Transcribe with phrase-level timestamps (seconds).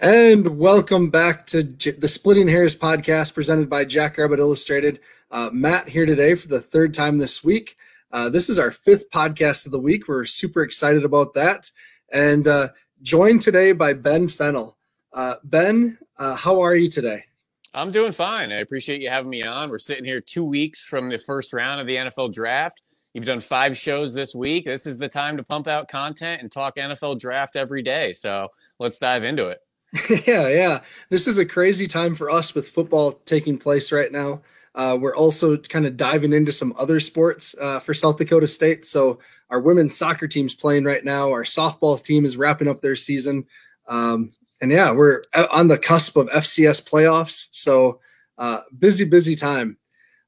[0.00, 5.00] And welcome back to J- the Splitting Hairs podcast presented by Jackrabbit Illustrated.
[5.30, 7.78] Uh, Matt here today for the third time this week.
[8.12, 10.06] Uh, this is our fifth podcast of the week.
[10.06, 11.70] We're super excited about that.
[12.12, 12.68] And uh,
[13.00, 14.76] joined today by Ben Fennell.
[15.14, 17.24] Uh, ben, uh, how are you today?
[17.72, 18.52] I'm doing fine.
[18.52, 19.70] I appreciate you having me on.
[19.70, 22.82] We're sitting here two weeks from the first round of the NFL draft.
[23.14, 24.66] You've done five shows this week.
[24.66, 28.12] This is the time to pump out content and talk NFL draft every day.
[28.12, 29.60] So let's dive into it.
[30.26, 30.80] yeah, yeah.
[31.10, 34.42] This is a crazy time for us with football taking place right now.
[34.74, 38.84] Uh, we're also kind of diving into some other sports uh, for South Dakota State.
[38.84, 39.18] So
[39.48, 41.30] our women's soccer team's playing right now.
[41.30, 43.46] Our softball team is wrapping up their season.
[43.88, 47.48] Um, and yeah, we're on the cusp of FCS playoffs.
[47.52, 48.00] So
[48.36, 49.78] uh, busy, busy time.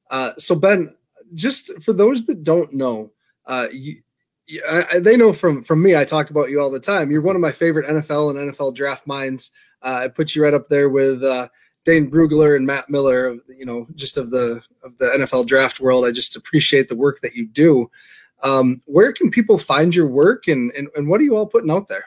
[0.09, 0.95] Uh, so Ben,
[1.33, 3.11] just for those that don't know,
[3.45, 4.01] uh, you,
[4.67, 5.95] I, they know from from me.
[5.95, 7.11] I talk about you all the time.
[7.11, 9.51] You're one of my favorite NFL and NFL draft minds.
[9.81, 11.49] Uh, I put you right up there with uh,
[11.85, 13.37] Dane Brugler and Matt Miller.
[13.47, 16.05] You know, just of the of the NFL draft world.
[16.05, 17.89] I just appreciate the work that you do.
[18.41, 21.71] Um, where can people find your work, and, and and what are you all putting
[21.71, 22.05] out there?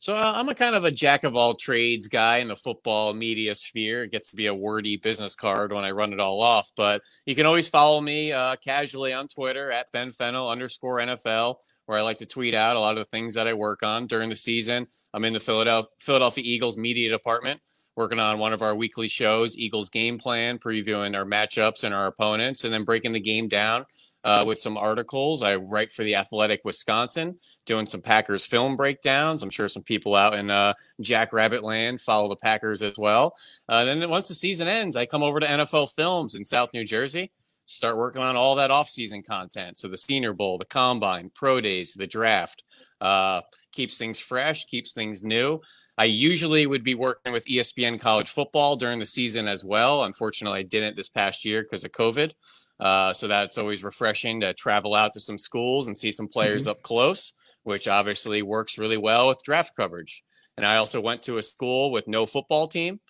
[0.00, 3.14] So uh, I'm a kind of a jack of all trades guy in the football
[3.14, 4.04] media sphere.
[4.04, 6.70] It gets to be a wordy business card when I run it all off.
[6.76, 11.56] But you can always follow me uh, casually on Twitter at Ben Fennell underscore NFL,
[11.86, 14.06] where I like to tweet out a lot of the things that I work on
[14.06, 14.86] during the season.
[15.12, 17.60] I'm in the Philadelphia, Philadelphia Eagles media department,
[17.96, 22.06] working on one of our weekly shows, Eagles Game Plan, previewing our matchups and our
[22.06, 23.84] opponents, and then breaking the game down
[24.24, 25.42] uh, with some articles.
[25.42, 29.42] I write for the Athletic Wisconsin, doing some Packers film breakdowns.
[29.42, 33.34] I'm sure some people out in uh, Jackrabbit Land follow the Packers as well.
[33.68, 36.84] Uh, then once the season ends, I come over to NFL Films in South New
[36.84, 37.30] Jersey,
[37.66, 39.78] start working on all that off-season content.
[39.78, 42.64] So the Senior Bowl, the Combine, Pro Days, the Draft.
[43.00, 45.60] Uh, keeps things fresh, keeps things new.
[45.96, 50.04] I usually would be working with ESPN college football during the season as well.
[50.04, 52.32] Unfortunately, I didn't this past year because of COVID.
[52.80, 56.62] Uh, so that's always refreshing to travel out to some schools and see some players
[56.62, 56.70] mm-hmm.
[56.70, 57.32] up close,
[57.64, 60.22] which obviously works really well with draft coverage.
[60.56, 63.00] And I also went to a school with no football team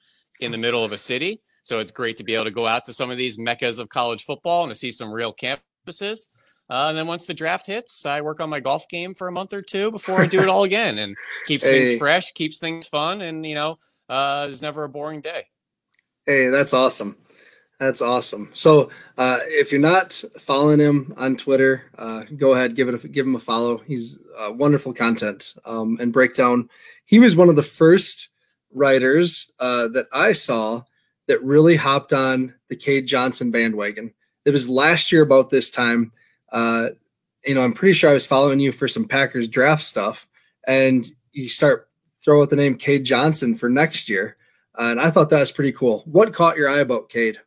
[0.41, 1.43] in the middle of a city.
[1.63, 3.89] So it's great to be able to go out to some of these meccas of
[3.89, 6.29] college football and to see some real campuses.
[6.71, 9.33] Uh, and then once the draft hits, I work on my golf game for a
[9.33, 11.87] month or two before I do it all again and keeps hey.
[11.87, 13.23] things fresh, keeps things fun.
[13.23, 13.79] And, you know,
[14.09, 15.47] uh, there's never a boring day.
[16.27, 17.17] Hey, that's awesome.
[17.79, 18.51] That's awesome.
[18.55, 23.09] So uh, if you're not following him on Twitter, uh, go ahead give it a,
[23.09, 23.79] give him a follow.
[23.79, 26.69] He's uh, wonderful content um, and breakdown.
[27.05, 28.31] He was one of the first
[28.73, 30.83] writers uh, that I saw
[31.29, 34.13] that really hopped on the Cade Johnson bandwagon.
[34.45, 36.11] It was last year about this time.
[36.51, 36.89] Uh,
[37.45, 40.27] you know, I'm pretty sure I was following you for some Packers draft stuff,
[40.67, 41.89] and you start
[42.25, 44.37] throw out the name Cade Johnson for next year.
[44.77, 46.03] And I thought that was pretty cool.
[46.07, 47.39] What caught your eye about Cade?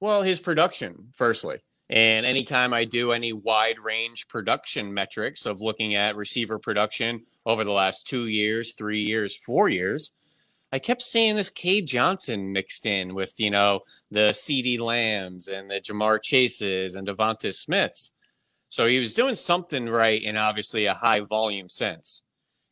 [0.00, 1.58] Well, his production, firstly.
[1.88, 7.62] And anytime I do any wide range production metrics of looking at receiver production over
[7.62, 10.12] the last two years, three years, four years,
[10.72, 13.80] I kept seeing this Cade Johnson mixed in with, you know,
[14.10, 18.12] the CeeDee Lambs and the Ja'Marr Chases and DeVonta Smiths.
[18.68, 22.24] So he was doing something right in obviously a high volume sense.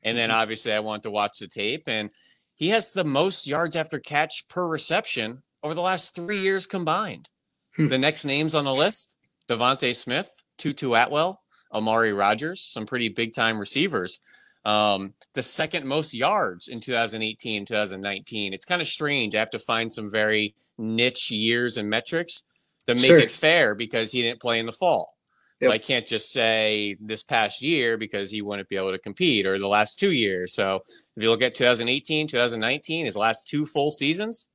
[0.02, 0.40] And then mm-hmm.
[0.40, 2.10] obviously I want to watch the tape and
[2.56, 7.30] he has the most yards after catch per reception over the last three years combined.
[7.76, 7.88] Hmm.
[7.88, 9.16] The next names on the list
[9.48, 11.40] DeVonta Smith, Tutu Atwell,
[11.72, 14.20] Amari Rodgers, some pretty big time receivers.
[14.64, 18.54] Um, the second most yards in 2018, 2019.
[18.54, 19.34] It's kind of strange.
[19.34, 22.44] I have to find some very niche years and metrics
[22.86, 23.18] to make sure.
[23.18, 25.14] it fair because he didn't play in the fall.
[25.62, 29.46] So I can't just say this past year because he wouldn't be able to compete
[29.46, 30.52] or the last two years.
[30.52, 30.82] So
[31.16, 34.50] if you look at 2018, 2019, his last two full seasons,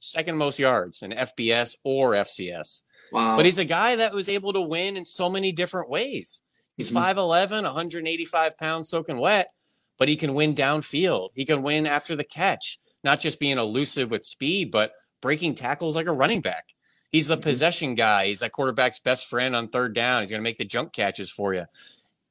[0.00, 2.82] second most yards in FBS or FCS.
[3.12, 3.36] Wow.
[3.36, 6.42] But he's a guy that was able to win in so many different ways.
[6.76, 7.18] He's mm-hmm.
[7.18, 9.52] 5'11, 185 pounds soaking wet,
[9.98, 11.30] but he can win downfield.
[11.34, 15.94] He can win after the catch, not just being elusive with speed, but breaking tackles
[15.94, 16.64] like a running back.
[17.10, 17.42] He's the mm-hmm.
[17.42, 18.26] possession guy.
[18.26, 20.22] He's that quarterback's best friend on third down.
[20.22, 21.66] He's going to make the junk catches for you.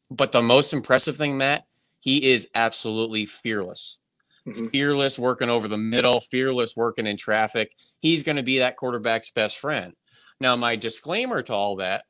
[0.10, 1.65] But the most impressive thing, Matt,
[2.00, 4.00] he is absolutely fearless
[4.47, 4.68] mm-hmm.
[4.68, 7.74] fearless working over the middle, fearless working in traffic.
[8.00, 9.94] He's going to be that quarterback's best friend.
[10.41, 12.03] Now, my disclaimer to all that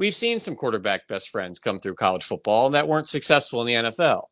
[0.00, 3.90] we've seen some quarterback best friends come through college football that weren't successful in the
[3.90, 4.22] NFL.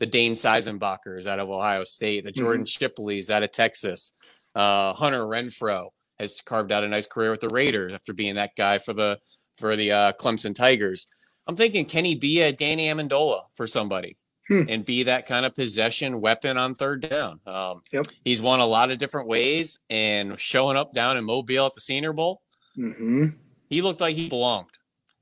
[0.00, 2.84] The Dane Sanzenbachers out of Ohio State, the Jordan mm-hmm.
[2.84, 4.14] Shipleys out of Texas,
[4.54, 8.56] uh, Hunter Renfrow has carved out a nice career with the Raiders after being that
[8.56, 9.18] guy for the
[9.54, 11.06] for the uh, Clemson Tigers.
[11.46, 14.16] I'm thinking, can he be a Danny Amendola for somebody?
[14.48, 14.64] Hmm.
[14.68, 17.40] and be that kind of possession weapon on third down.
[17.46, 18.06] Um, yep.
[18.24, 21.80] He's won a lot of different ways, and showing up down in Mobile at the
[21.80, 22.42] Senior Bowl,
[22.76, 23.28] mm-hmm.
[23.68, 24.70] he looked like he belonged.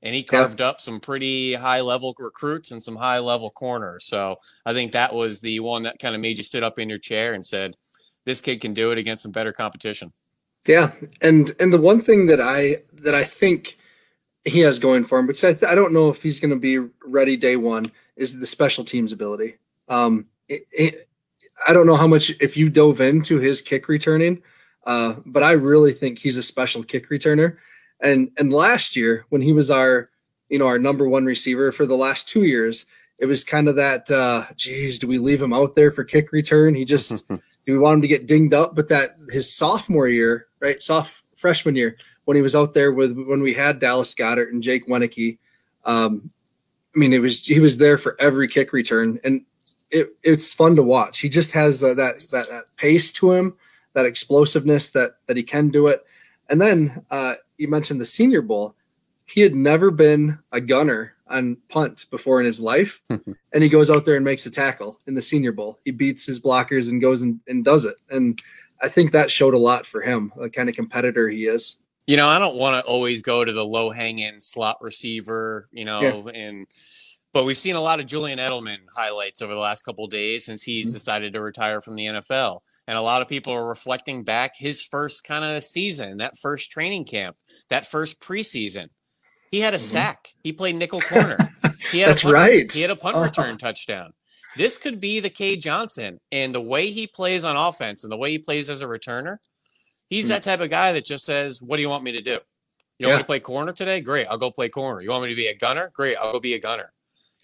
[0.03, 0.69] And he carved yep.
[0.69, 4.05] up some pretty high level recruits and some high level corners.
[4.05, 6.87] So I think that was the one that kind of made you sit up in
[6.87, 7.75] your chair and said,
[8.23, 10.13] this kid can do it against some better competition.
[10.67, 10.91] Yeah,
[11.21, 13.77] and and the one thing that I that I think
[14.45, 16.77] he has going for him, because I, I don't know if he's going to be
[17.05, 19.55] ready day one, is the special teams ability.
[19.87, 21.09] Um, it, it,
[21.67, 24.41] I don't know how much if you dove into his kick returning,
[24.85, 27.57] uh, but I really think he's a special kick returner.
[28.01, 30.09] And and last year when he was our
[30.49, 32.85] you know our number one receiver for the last two years,
[33.19, 36.31] it was kind of that, uh, geez, do we leave him out there for kick
[36.31, 36.75] return?
[36.75, 38.75] He just, do we want him to get dinged up?
[38.75, 43.17] But that his sophomore year, right, soft freshman year, when he was out there with
[43.17, 45.39] when we had Dallas Goedert and Jake Wieneke,
[45.85, 46.29] um,
[46.97, 49.45] I mean, it was he was there for every kick return, and
[49.91, 51.19] it, it's fun to watch.
[51.19, 53.55] He just has uh, that, that that pace to him,
[53.93, 56.03] that explosiveness that that he can do it.
[56.49, 58.73] And then uh, you mentioned the Senior Bowl.
[59.25, 63.91] He had never been a gunner on punt before in his life, and he goes
[63.91, 65.77] out there and makes a tackle in the Senior Bowl.
[65.85, 68.01] He beats his blockers and goes and, and does it.
[68.09, 68.41] And
[68.81, 71.75] I think that showed a lot for him, the kind of competitor he is.
[72.07, 75.85] You know, I don't want to always go to the low hanging slot receiver, you
[75.85, 76.41] know, yeah.
[76.41, 76.67] and
[77.33, 80.63] but we've seen a lot of Julian Edelman highlights over the last couple days since
[80.63, 80.93] he's mm-hmm.
[80.93, 82.61] decided to retire from the NFL.
[82.87, 86.71] And a lot of people are reflecting back his first kind of season, that first
[86.71, 87.37] training camp,
[87.69, 88.87] that first preseason.
[89.51, 89.83] He had a mm-hmm.
[89.83, 90.29] sack.
[90.41, 91.37] He played nickel corner.
[91.91, 92.71] He had That's a punt, right.
[92.71, 93.25] He had a punt uh-huh.
[93.25, 94.11] return touchdown.
[94.57, 98.17] This could be the Cade Johnson And the way he plays on offense and the
[98.17, 99.37] way he plays as a returner,
[100.09, 100.33] he's mm-hmm.
[100.33, 102.39] that type of guy that just says, What do you want me to do?
[102.99, 103.07] You yeah.
[103.07, 104.01] want me to play corner today?
[104.01, 104.27] Great.
[104.27, 105.01] I'll go play corner.
[105.01, 105.91] You want me to be a gunner?
[105.93, 106.17] Great.
[106.17, 106.91] I'll go be a gunner.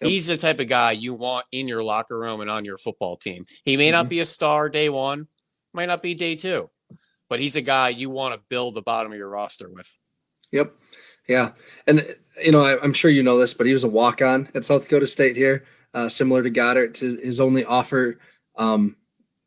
[0.00, 0.10] Yep.
[0.10, 3.16] He's the type of guy you want in your locker room and on your football
[3.16, 3.46] team.
[3.64, 3.92] He may mm-hmm.
[3.92, 5.28] not be a star day one,
[5.72, 6.70] might not be day two,
[7.28, 9.96] but he's a guy you want to build the bottom of your roster with.
[10.50, 10.74] Yep.
[11.28, 11.52] Yeah,
[11.86, 12.04] and
[12.42, 14.64] you know I, am sure you know this, but he was a walk on at
[14.64, 15.64] South Dakota State here,
[15.94, 16.98] uh, similar to Goedert.
[16.98, 18.18] His only offer
[18.56, 18.96] um,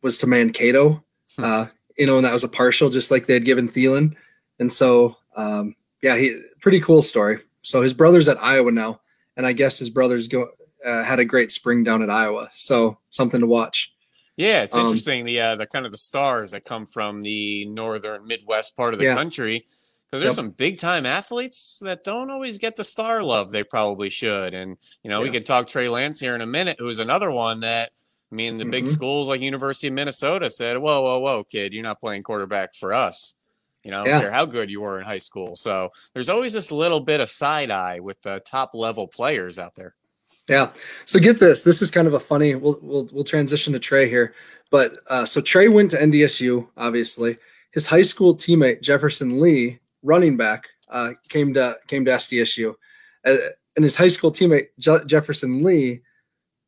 [0.01, 1.03] was to Mankato,
[1.35, 1.43] hmm.
[1.43, 1.67] uh,
[1.97, 4.15] you know, and that was a partial, just like they had given Thielen.
[4.59, 7.39] And so, um, yeah, he pretty cool story.
[7.61, 9.01] So his brother's at Iowa now,
[9.35, 10.49] and I guess his brothers go
[10.85, 12.49] uh, had a great spring down at Iowa.
[12.53, 13.93] So something to watch.
[14.37, 17.65] Yeah, it's um, interesting the uh, the kind of the stars that come from the
[17.65, 19.15] northern Midwest part of the yeah.
[19.15, 19.65] country
[20.09, 20.45] because there's yep.
[20.45, 24.53] some big time athletes that don't always get the star love they probably should.
[24.53, 25.23] And you know, yeah.
[25.23, 27.91] we could talk Trey Lance here in a minute, who's another one that
[28.31, 28.71] I mean, the mm-hmm.
[28.71, 32.75] big schools like University of Minnesota said, "Whoa, whoa, whoa, kid, you're not playing quarterback
[32.75, 33.35] for us."
[33.83, 34.29] You know, yeah.
[34.31, 35.55] how good you were in high school.
[35.55, 39.75] So there's always this little bit of side eye with the top level players out
[39.75, 39.95] there.
[40.49, 40.71] Yeah.
[41.05, 41.63] So get this.
[41.63, 42.55] This is kind of a funny.
[42.55, 44.33] We'll we'll we'll transition to Trey here,
[44.71, 46.67] but uh, so Trey went to NDSU.
[46.75, 47.35] Obviously,
[47.71, 52.73] his high school teammate Jefferson Lee running back, uh, came to came to SDSU,
[53.25, 53.35] uh,
[53.75, 56.01] and his high school teammate Je- Jefferson Lee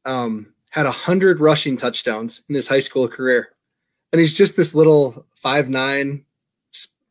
[0.06, 3.50] um, had a hundred rushing touchdowns in his high school career,
[4.12, 6.26] and he's just this little five nine,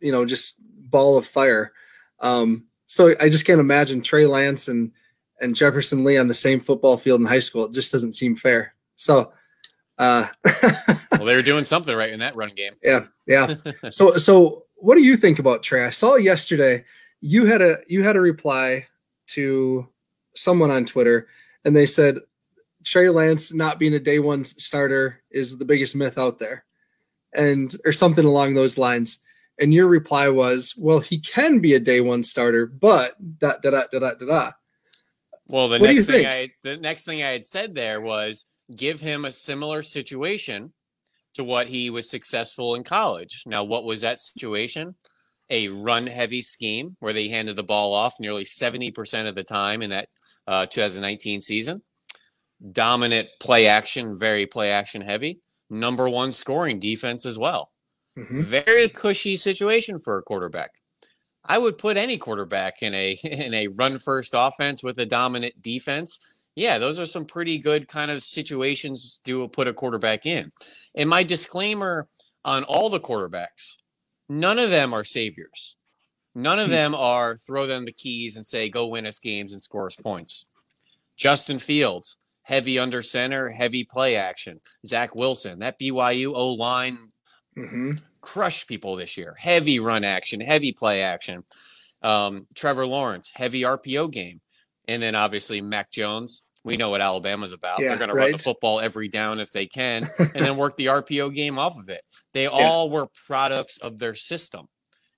[0.00, 1.72] you know, just ball of fire.
[2.20, 4.93] Um, so I just can't imagine Trey Lance and
[5.40, 7.66] and Jefferson Lee on the same football field in high school.
[7.66, 8.75] It just doesn't seem fair.
[8.96, 9.32] So.
[9.99, 10.28] Uh,
[11.10, 12.74] well, they were doing something right in that run game.
[12.84, 13.56] Yeah, yeah.
[13.91, 15.84] So, so what do you think about Trey?
[15.84, 16.84] I saw yesterday
[17.20, 18.86] you had a you had a reply
[19.29, 19.88] to
[20.34, 21.29] someone on Twitter,
[21.65, 22.19] and they said
[22.88, 26.64] Trey Lance not being a day one starter is the biggest myth out there,
[27.34, 29.18] and or something along those lines.
[29.60, 33.70] And your reply was, "Well, he can be a day one starter, but da da
[33.70, 34.50] da da da da."
[35.48, 36.28] Well, the what next thing think?
[36.28, 40.72] I the next thing I had said there was give him a similar situation
[41.34, 43.42] to what he was successful in college.
[43.46, 44.94] Now, what was that situation?
[45.50, 49.80] A run heavy scheme where they handed the ball off nearly 70% of the time
[49.82, 50.08] in that
[50.46, 51.82] uh, 2019 season.
[52.72, 55.41] Dominant play action, very play action heavy.
[55.70, 57.70] Number one scoring defense as well.
[58.19, 58.41] Mm-hmm.
[58.43, 60.70] Very cushy situation for a quarterback.
[61.44, 65.62] I would put any quarterback in a in a run first offense with a dominant
[65.62, 66.19] defense
[66.58, 70.50] yeah, those are some pretty good kind of situations to put a quarterback in.
[70.96, 72.08] And my disclaimer
[72.44, 73.77] on all the quarterbacks,
[74.29, 75.77] none of them are saviors.
[76.34, 76.72] None of hmm.
[76.72, 79.94] them are throw them the keys and say, go win us games and score us
[79.94, 80.46] points.
[81.17, 82.17] Justin Fields,
[82.48, 84.58] heavy under center, heavy play action.
[84.86, 86.98] Zach Wilson, that BYU O line
[87.56, 87.90] mm-hmm.
[88.22, 89.36] crushed people this year.
[89.38, 91.44] Heavy run action, heavy play action.
[92.02, 94.40] Um, Trevor Lawrence, heavy RPO game.
[94.86, 97.81] And then obviously Mac Jones, We know what Alabama's about.
[97.81, 100.76] Yeah, They're going to run the football every down if they can, and then work
[100.76, 102.00] the RPO game off of it.
[102.32, 104.69] They all were products of their system.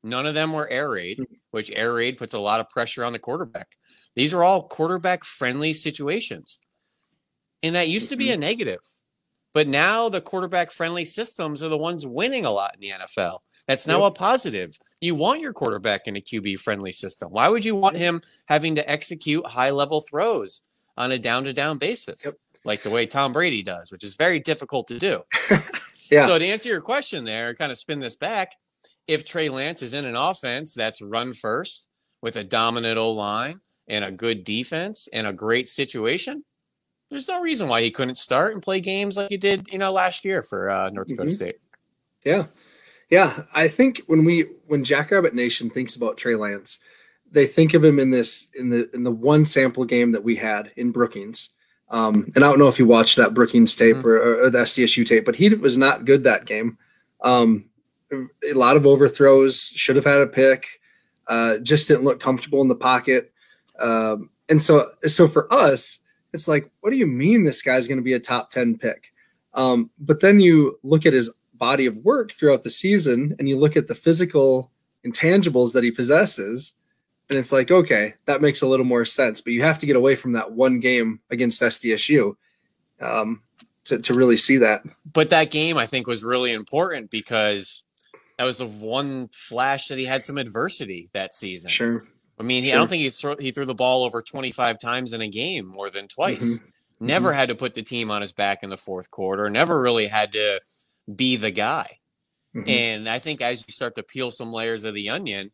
[0.03, 1.35] None of them were air raid, Mm-hmm.
[1.53, 3.69] which air raid puts a lot of pressure on the quarterback.
[4.17, 6.61] These are all quarterback friendly situations.
[7.63, 8.41] And that used to be a Mm-hmm.
[8.41, 8.81] negative.
[9.53, 13.41] But now the quarterback friendly systems are the ones winning a lot in the NFL.
[13.67, 14.79] That's now a positive.
[15.01, 17.31] You want your quarterback in a QB friendly system.
[17.33, 20.63] Why would you want him having to execute high level throws
[20.97, 22.35] on a down to down basis, Yep.
[22.65, 25.23] like the way Tom Brady does, which is very difficult to do?
[26.11, 26.27] Yeah.
[26.27, 28.57] So to answer your question there, kind of spin this back,
[29.07, 31.89] if Trey Lance is in an offense that's run first
[32.21, 36.45] with a dominant O line and a good defense and a great situation,
[37.11, 39.93] there's no reason why he couldn't start and play games like he did, you know,
[39.93, 41.33] last year for uh, North Dakota Mhm.
[41.33, 41.57] State.
[42.25, 42.47] Yeah.
[43.11, 43.45] Yeah.
[43.55, 46.79] I think when we when Jackrabbit Nation thinks about Trey Lance,
[47.31, 50.37] they think of him in this in the in the one sample game that we
[50.37, 51.51] had in Brookings.
[51.89, 54.05] Um, and I don't know if you watched that Brookings tape Mhm.
[54.05, 56.79] or, or the SDSU tape, but he was not good that game.
[57.23, 57.65] Um,
[58.13, 60.81] a lot of overthrows, should have had a pick,
[61.27, 63.33] uh, just didn't look comfortable in the pocket.
[63.81, 65.99] Um, and so, so for us,
[66.33, 69.13] it's like, what do you mean this guy's going to be a top 10 pick?
[69.55, 73.59] Um, but then you look at his body of work throughout the season and you
[73.59, 74.71] look at the physical
[75.05, 76.73] intangibles that he possesses,
[77.29, 79.41] and it's like, okay, that makes a little more sense.
[79.41, 82.35] But you have to get away from that one game against SDSU
[83.01, 83.43] um,
[83.85, 84.83] to, to really see that.
[85.11, 87.85] But that game, I think, was really important because
[88.37, 91.71] that was the one flash that he had some adversity that season.
[91.71, 92.05] Sure.
[92.41, 95.13] I mean, he, I don't think he threw, he threw the ball over 25 times
[95.13, 96.59] in a game more than twice.
[96.59, 97.07] Mm-hmm.
[97.07, 99.51] Never had to put the team on his back in the fourth quarter.
[99.51, 100.61] Never really had to
[101.15, 101.99] be the guy.
[102.57, 102.69] Mhm.
[102.69, 105.51] And I think as you start to peel some layers of the onion,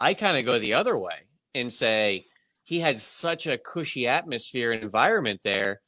[0.00, 1.14] I kind of go the other way
[1.54, 2.24] and say
[2.62, 5.82] he had such a cushy atmosphere and environment there.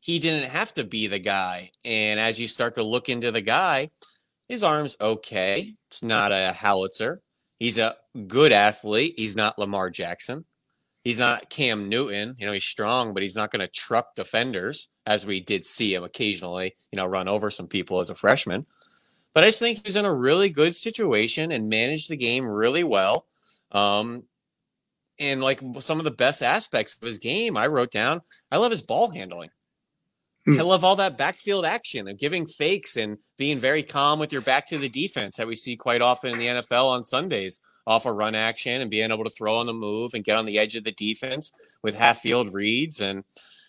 [0.00, 1.70] He didn't have to be the guy.
[1.84, 3.90] And as you start to look into the guy,
[4.48, 5.74] his arm's okay.
[5.88, 7.20] It's not a howitzer.
[7.60, 7.94] He's a
[8.26, 9.14] good athlete.
[9.16, 10.46] He's not Lamar Jackson.
[11.04, 12.34] He's not Cam Newton.
[12.38, 15.94] You know, he's strong, but he's not going to truck defenders as we did see
[15.94, 18.66] him occasionally, you know, run over some people as a freshman.
[19.34, 22.82] But I just think he's in a really good situation and managed the game really
[22.82, 23.26] well.
[23.72, 24.24] Um,
[25.18, 28.70] and like some of the best aspects of his game, I wrote down, I love
[28.70, 29.50] his ball handling.
[30.46, 30.58] Hmm.
[30.58, 34.42] I love all that backfield action and giving fakes and being very calm with your
[34.42, 38.06] back to the defense that we see quite often in the NFL on Sundays off
[38.06, 40.58] a run action and being able to throw on the move and get on the
[40.58, 43.00] edge of the defense with half field reads.
[43.00, 43.24] And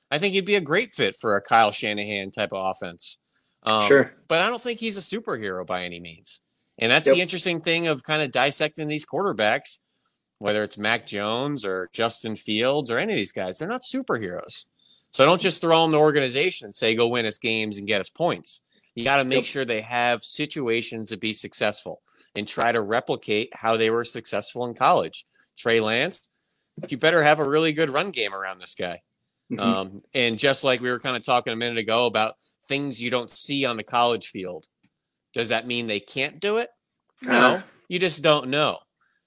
[0.10, 3.20] I think he'd be a great fit for a Kyle Shanahan type of offense.
[3.64, 4.14] Um, Sure.
[4.28, 6.42] But I don't think he's a superhero by any means.
[6.78, 7.16] And that's Yep.
[7.16, 9.80] the interesting thing of kind of dissecting these quarterbacks,
[10.40, 13.60] whether it's Mac Jones or Justin Fields or any of these guys.
[13.60, 14.66] They're not superheroes.
[15.12, 18.02] So don't just throw them the organization and say, go win us games and get
[18.02, 18.62] us points.
[18.96, 19.46] You got to make Yep.
[19.46, 22.02] sure they have situations to be successful
[22.36, 25.26] and try to replicate how they were successful in college.
[25.58, 26.30] Trey Lance,
[26.88, 29.02] you better have a really good run game around this guy.
[29.52, 29.60] Mhm.
[29.60, 33.10] Um, and just like we were kind of talking a minute ago about things you
[33.10, 34.68] don't see on the college field,
[35.34, 36.70] does that mean they can't do it?
[37.22, 38.80] No, Uh, you just don't know.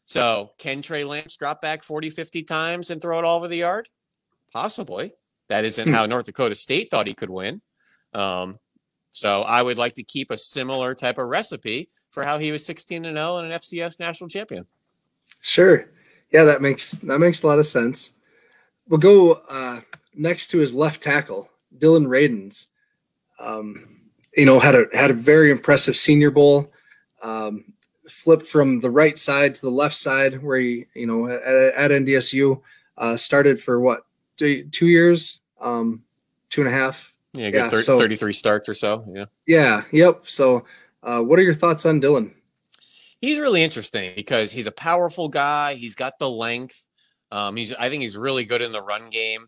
[0.07, 3.57] So, can Trey Lance drop back 40, 50 times and throw it all over the
[3.59, 3.89] yard?
[4.53, 5.13] Possibly.
[5.49, 5.95] That isn't Hmm.
[5.95, 7.61] how North Dakota State thought he could win.
[8.13, 8.55] Um,
[9.13, 12.65] so, I would like to keep a similar type of recipe for how he was
[12.67, 14.67] 16 and 0 and an FCS national champion.
[15.41, 15.91] Sure.
[16.33, 18.13] Yeah, that makes that makes a lot of sense.
[18.89, 19.81] We'll go uh,
[20.15, 22.67] next to his left tackle, Dillon Radunz.
[23.39, 24.01] Um,
[24.37, 26.73] you know, had a had a very impressive Senior Bowl.
[27.23, 27.65] Um,
[28.09, 31.91] flipped from the right side to the left side, where he, you know, at, at
[31.91, 32.61] NDSU,
[32.99, 34.05] uh, started for what
[34.37, 36.03] two, years, um,
[36.51, 37.13] two and a half.
[37.33, 39.05] Yeah, good Yeah, thir- so- 33 starts or so.
[39.13, 39.25] Yeah.
[39.47, 39.83] Yeah.
[39.93, 40.23] Yep.
[40.27, 40.65] So,
[41.03, 42.35] uh, what are your thoughts on Dillon?
[43.21, 45.75] He's really interesting because he's a powerful guy.
[45.75, 46.89] He's got the length.
[47.33, 49.47] Um, he's I think he's really good in the run game,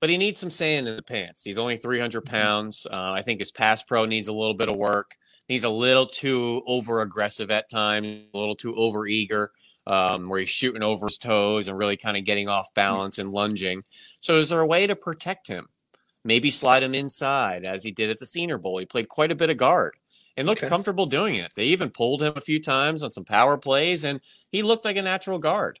[0.00, 1.44] but he needs some sand in the pants.
[1.44, 2.86] He's only 300 pounds.
[2.90, 5.16] Uh, I think his pass pro needs a little bit of work.
[5.48, 9.52] He's a little too over aggressive at times, a little too over eager,
[9.86, 13.32] um, where he's shooting over his toes and really kind of getting off balance and
[13.32, 13.82] lunging.
[14.20, 15.68] So, is there a way to protect him?
[16.24, 18.78] Maybe slide him inside as he did at the Senior Bowl.
[18.78, 19.94] He played quite a bit of guard
[20.36, 20.68] and looked Okay.
[20.68, 21.52] comfortable doing it.
[21.56, 24.20] They even pulled him a few times on some power plays, and
[24.52, 25.80] he looked like a natural guard.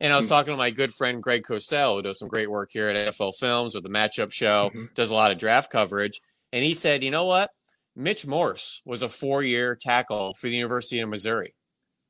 [0.00, 0.30] And I was Hmm.
[0.30, 3.32] talking to my good friend Greg Cosell, who does some great work here at NFL
[3.32, 4.94] Films with the matchup show, Mhm.
[4.94, 6.20] does a lot of draft coverage.
[6.52, 7.50] And he said, you know what?
[7.96, 11.54] Mitch Morse was a four year tackle for the University of Missouri.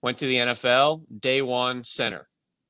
[0.04, 2.28] Went to the NFL, day one center.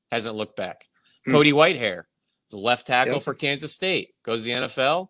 [0.09, 0.85] Hasn't looked back.
[1.25, 1.33] Hmm.
[1.33, 2.03] Cody Whitehair,
[2.49, 3.23] the left tackle Yep.
[3.23, 5.09] for Kansas State, goes to the NFL,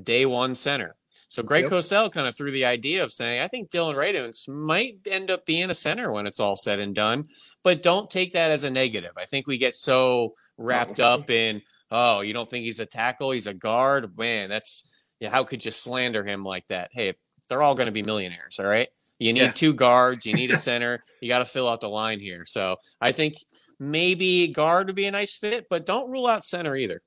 [0.00, 0.94] day one center.
[1.26, 1.72] So Greg Yep.
[1.72, 5.44] Cosell kind of threw the idea of saying, I think Dillon Radunz might end up
[5.46, 7.24] being a center when it's all said and done,
[7.64, 9.10] but don't take that as a negative.
[9.16, 11.14] I think we get so wrapped Oh.
[11.14, 14.16] up in, oh, you don't think he's a tackle, he's a guard.
[14.16, 14.88] Man, that's
[15.18, 16.90] yeah, how could you slander him like that?
[16.92, 17.14] Hey,
[17.48, 18.88] they're all going to be millionaires, all right?
[19.18, 19.50] You need Yeah.
[19.52, 22.44] two guards, you need a center, you got to fill out the line here.
[22.46, 23.34] So I think
[23.78, 27.02] maybe guard would be a nice fit, but don't rule out center either.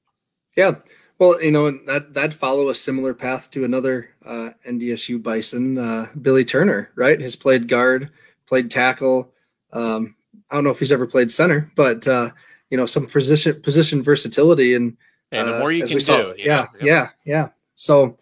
[0.56, 0.76] Yeah.
[1.20, 6.08] Well, you know, that that follow a similar path to another uh, NDSU Bison, uh,
[6.22, 7.20] Billy Turner, right?
[7.20, 8.12] Has played guard,
[8.46, 9.34] played tackle.
[9.74, 10.16] Um,
[10.52, 12.30] I don't know if he's ever played center, but uh,
[12.70, 14.96] you know, some position position versatility and
[15.32, 17.48] And the uh, more you can do, saw- you yeah, yeah, yeah.
[17.76, 18.18] So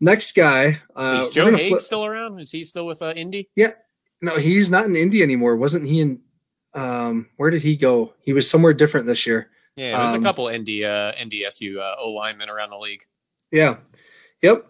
[0.00, 2.38] next guy, uh, Is Joe Haeg flip- still around?
[2.38, 3.48] Is he still with uh, Indy?
[3.56, 3.72] Yeah.
[4.20, 5.56] No, he's not in Indy anymore.
[5.56, 6.20] Wasn't he in?
[6.74, 8.14] Um, where did he go?
[8.20, 9.50] He was somewhere different this year.
[9.76, 13.04] Yeah, there's Um, a couple ND uh, NDSU uh, O linemen around the league.
[13.52, 13.76] Yeah.
[14.42, 14.66] Yep.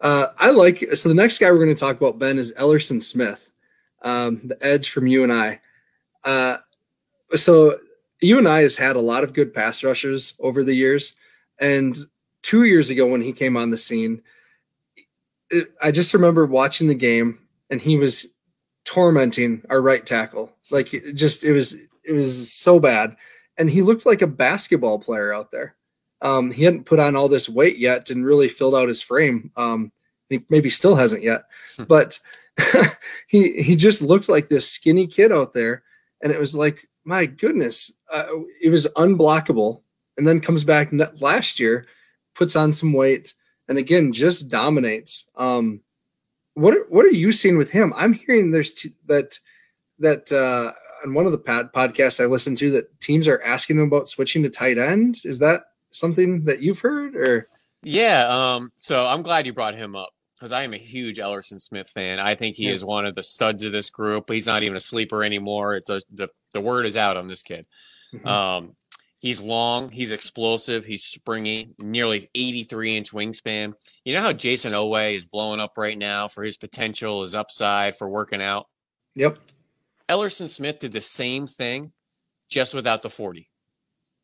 [0.00, 3.02] Uh, I like so the next guy we're going to talk about Ben is Ellerson
[3.02, 3.50] Smith,
[4.02, 5.58] um, the edge from UNI.
[6.24, 6.58] Uh,
[7.34, 7.78] so
[8.22, 11.14] UNI has had a lot of good pass rushers over the years,
[11.60, 11.96] and
[12.42, 14.22] two years ago when he came on the scene,
[15.50, 17.40] it, I just remember watching the game
[17.70, 18.26] and he was
[18.84, 20.52] tormenting our right tackle.
[20.70, 21.74] Like it just it was
[22.04, 23.16] it was so bad,
[23.56, 25.76] and he looked like a basketball player out there.
[26.22, 29.52] Um, he hadn't put on all this weight yet and really filled out his frame.
[29.56, 29.92] Um,
[30.28, 31.42] he maybe still hasn't yet,
[31.86, 32.18] but
[33.28, 35.82] he he just looked like this skinny kid out there,
[36.22, 38.26] and it was like, my goodness, uh,
[38.62, 39.82] it was unblockable.
[40.16, 40.90] And then comes back
[41.20, 41.86] last year,
[42.34, 43.34] puts on some weight,
[43.68, 45.26] and again just dominates.
[45.36, 45.80] Um,
[46.54, 47.92] what are, what are you seeing with him?
[47.96, 49.38] I'm hearing there's t- that
[50.00, 50.72] that uh,
[51.04, 54.08] on one of the pod- podcasts I listened to that teams are asking him about
[54.08, 55.18] switching to tight end.
[55.24, 57.46] Is that something that you've heard or
[57.82, 61.60] Yeah, um, so I'm glad you brought him up because I am a huge Ellerson
[61.60, 62.18] Smith fan.
[62.20, 62.72] I think he Yeah.
[62.72, 64.30] is one of the studs of this group.
[64.30, 65.76] He's not even a sleeper anymore.
[65.76, 67.66] It's a, the the word is out on this kid.
[68.14, 68.26] Mhm.
[68.26, 68.74] Um,
[69.20, 73.74] he's long, he's explosive, he's springy, nearly 83 inch wingspan.
[74.04, 77.96] You know how Jayson Oweh is blowing up right now for his potential, his upside
[77.96, 78.66] for working out.
[79.14, 79.38] Yep,
[80.08, 81.92] Ellerson Smith did the same thing,
[82.48, 83.48] just without the 40.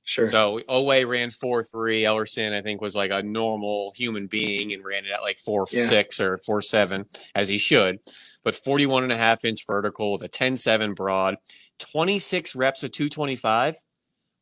[0.04, 0.26] sure.
[0.26, 2.02] So Owe ran four three.
[2.02, 5.66] Ellerson, I think, was like a normal human being and ran it at like four
[5.70, 5.82] Yeah.
[5.84, 7.98] six or four seven, as he should.
[8.44, 11.36] But 41 and a half inch vertical with a 10-7 broad,
[11.78, 13.76] 26 reps of 225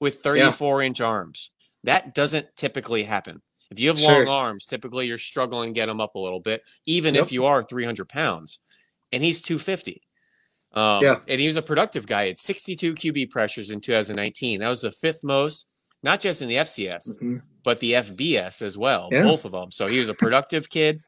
[0.02, 1.50] with 34 inch arms.
[1.84, 3.40] That doesn't typically happen.
[3.70, 4.26] If you have Sure.
[4.26, 7.24] long arms, typically you're struggling to get them up a little bit, even Yep.
[7.24, 8.58] if you are 300 pounds.
[9.12, 10.02] And he's 250.
[10.72, 11.20] Um, Yeah.
[11.28, 12.24] And he was a productive guy.
[12.24, 14.58] He had 62 QB pressures in 2019.
[14.60, 15.66] That was the fifth most,
[16.02, 17.42] not just in the FCS, Mhm.
[17.62, 19.22] but the FBS as well, Yeah.
[19.22, 19.70] both of them.
[19.70, 21.00] So he was a productive kid,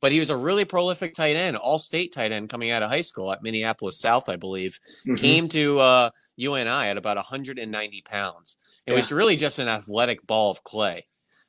[0.00, 2.90] but he was a really prolific tight end, all state tight end coming out of
[2.90, 4.78] high school at Minneapolis South, I believe.
[5.06, 5.18] Mhm.
[5.18, 8.56] Came to uh, UNI at about 190 pounds.
[8.86, 11.06] It was really just an athletic ball of clay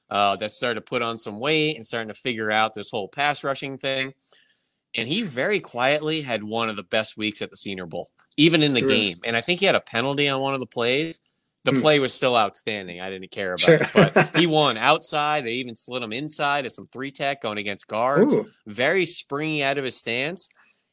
[0.10, 3.08] uh, that started to put on some weight and starting to figure out this whole
[3.08, 4.14] pass rushing thing.
[4.98, 8.64] And he very quietly had one of the best weeks at the Senior Bowl, even
[8.64, 8.88] in the Sure.
[8.90, 9.20] game.
[9.26, 11.20] And I think he had a penalty on one of the plays.
[11.66, 11.82] The Hmm.
[11.82, 13.02] play was still outstanding.
[13.02, 13.76] I didn't care about Sure.
[13.78, 15.44] it, but he won outside.
[15.44, 18.36] They even slid him inside as some three tech going against guards.
[18.36, 20.48] Ooh, Very springy out of his stance.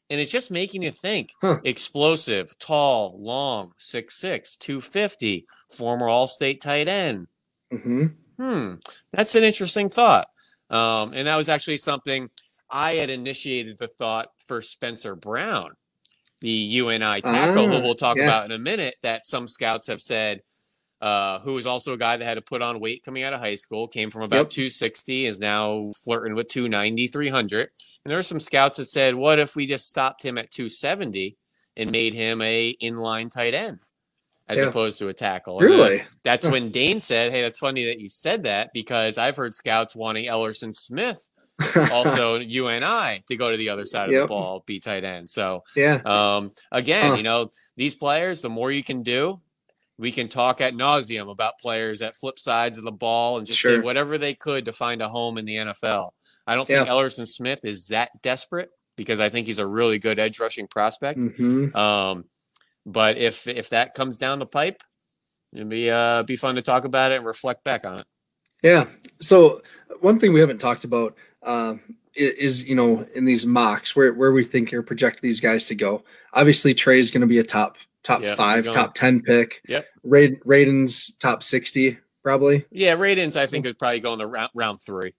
[0.09, 1.59] And it's just making you think Huh.
[1.63, 7.27] explosive, tall, long, 6'6, 250, former all state tight end.
[7.71, 8.15] mhm.
[8.37, 8.75] Hmm,
[9.11, 10.27] that's an interesting thought.
[10.69, 12.29] Um, and that was actually something
[12.69, 15.71] I had initiated the thought for Spencer Brown,
[16.41, 18.23] the UNI tackle, who Ah, we'll talk yeah.
[18.23, 20.41] about in a minute, that some scouts have said,
[21.03, 23.41] uh, who was also a guy that had to put on weight coming out of
[23.41, 24.49] high school, came from about Yep.
[24.51, 27.69] 260, is now flirting with 290, 300.
[28.05, 31.35] And there were some scouts that said, what if we just stopped him at 270
[31.75, 33.79] and made him a inline tight end?
[34.47, 34.67] As Yeah.
[34.67, 35.59] opposed to a tackle.
[35.59, 35.97] And Really?
[35.97, 39.53] That's, that's when Dane said, Hey, that's funny that you said that because I've heard
[39.53, 41.29] scouts wanting Ellerson Smith,
[41.91, 45.29] also UNI, to go to the other side of the ball, be tight end.
[45.29, 47.17] So yeah, um, again, Huh.
[47.17, 49.39] you know, these players, the more you can do,
[49.97, 53.59] we can talk at nauseum about players at flip sides of the ball and just
[53.59, 53.71] Sure.
[53.71, 56.11] did whatever they could to find a home in the NFL.
[56.47, 60.19] I don't think Ellerson Smith is that desperate because I think he's a really good
[60.19, 61.19] edge rushing prospect.
[61.19, 61.75] Mhm.
[61.75, 62.25] Um,
[62.85, 64.81] but if if that comes down the pipe,
[65.53, 68.05] it'd be uh be fun to talk about it and reflect back on it.
[68.61, 68.87] Yeah.
[69.21, 69.61] So
[70.01, 71.81] one thing we haven't talked about um,
[72.17, 75.65] i- is, you know, in these mocks where where we think or project these guys
[75.67, 76.03] to go.
[76.33, 79.61] Obviously, Trey is going to be a top top Yeah, five, top ten pick.
[79.67, 79.87] Yep.
[80.03, 81.97] Raid, Radunz top sixty.
[82.23, 82.65] probably.
[82.71, 85.13] Yeah, Radunz, I think, is probably going to round, round three.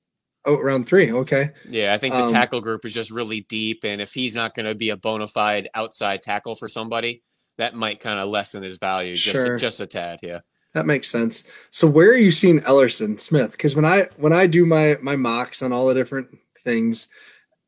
[0.47, 1.13] Oh, round three.
[1.13, 1.51] Okay.
[1.69, 4.55] Yeah, I think the Um, tackle group is just really deep, and if he's not
[4.55, 7.23] going to be a bona fide outside tackle for somebody,
[7.59, 9.57] that might kind of lessen his value just Sure.
[9.57, 10.21] just a tad.
[10.23, 10.41] Yeah.
[10.75, 11.45] That makes sense.
[11.71, 13.53] So where are you seeing Ellerson Smith?
[13.53, 16.29] Because when I when I do my my mocks on all the different
[16.65, 17.07] things,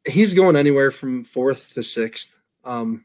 [0.06, 3.04] he's going anywhere from fourth to sixth um,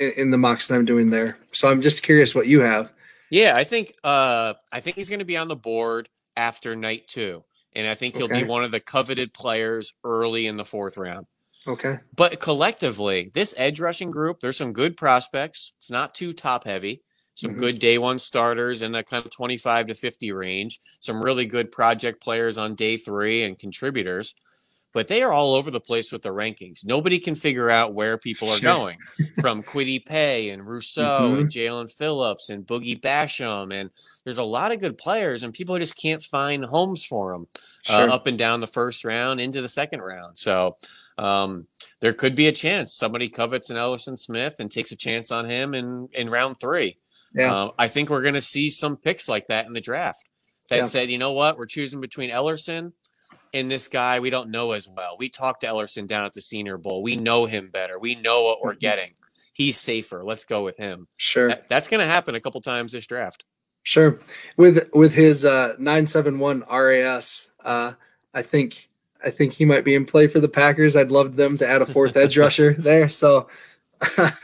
[0.00, 1.38] in, in the mocks that I'm doing there.
[1.52, 2.92] So I'm just curious what you have.
[3.30, 7.06] Yeah, I think uh I think he's going to be on the board after night
[7.08, 7.44] 2.
[7.76, 8.40] And I think he'll Okay.
[8.40, 11.26] be one of the coveted players early in the fourth round.
[11.66, 11.98] Okay.
[12.16, 15.72] But collectively, this edge rushing group, there's some good prospects.
[15.78, 17.02] It's not too top heavy.
[17.36, 17.58] Some Mhm.
[17.58, 20.80] good day one starters in the kind of 25 to 50 range.
[21.00, 24.34] Some really good project players on day three and contributors.
[24.92, 26.84] But they are all over the place with the rankings.
[26.84, 28.74] Nobody can figure out where people are Sure.
[28.74, 28.98] going
[29.40, 33.72] from Kwity Paye and Rousseau and Jaelan Phillips and Boogie Basham.
[33.72, 33.90] And
[34.24, 37.46] there's a lot of good players, and people just can't find homes for them
[37.88, 40.36] uh, up and down the first round into the second round.
[40.36, 40.76] So
[41.18, 41.68] um,
[42.00, 45.48] there could be a chance somebody covets an Ellerson Smith and takes a chance on
[45.48, 46.98] him in in round three.
[47.32, 47.54] Yeah.
[47.54, 50.24] Uh, I think we're going to see some picks like that in the draft
[50.68, 50.84] that Yeah.
[50.86, 52.92] said, you know what, we're choosing between Ellerson
[53.52, 55.16] and this guy we don't know as well.
[55.18, 57.02] We talked to Ellerson down at the Senior Bowl.
[57.02, 57.98] We know him better.
[57.98, 58.80] We know what we're Mhm.
[58.80, 59.10] getting.
[59.52, 60.22] He's safer.
[60.24, 61.06] Let's go with him.
[61.16, 61.48] Sure.
[61.48, 63.44] That- that's going to happen a couple times this draft.
[63.82, 64.20] Sure.
[64.56, 67.92] With with his uh 971 RAS, uh
[68.34, 68.88] I think
[69.24, 70.96] I think he might be in play for the Packers.
[70.96, 73.08] I'd love them to add a fourth edge rusher there.
[73.08, 73.48] So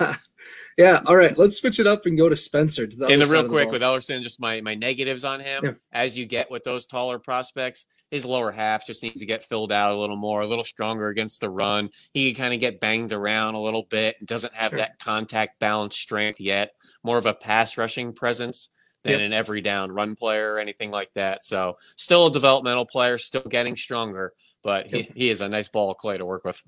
[0.77, 2.87] yeah, all right, let's switch it up and go to Spencer.
[2.87, 5.65] To the and the real the quick with Ellerson, just my my negatives on him,
[5.65, 5.71] Yeah.
[5.93, 9.73] as you get with those taller prospects, his lower half just needs to get filled
[9.73, 11.91] out a little more, a little stronger against the run.
[12.13, 14.79] He can kind of get banged around a little bit and doesn't have Sure.
[14.79, 16.73] that contact balance strength yet.
[17.03, 18.71] More of a pass rushing presence
[19.03, 19.27] than Yep.
[19.27, 21.45] an every down run player or anything like that.
[21.45, 25.91] So still a developmental player, still getting stronger, but he, he is a nice ball
[25.93, 26.63] of clay to work with.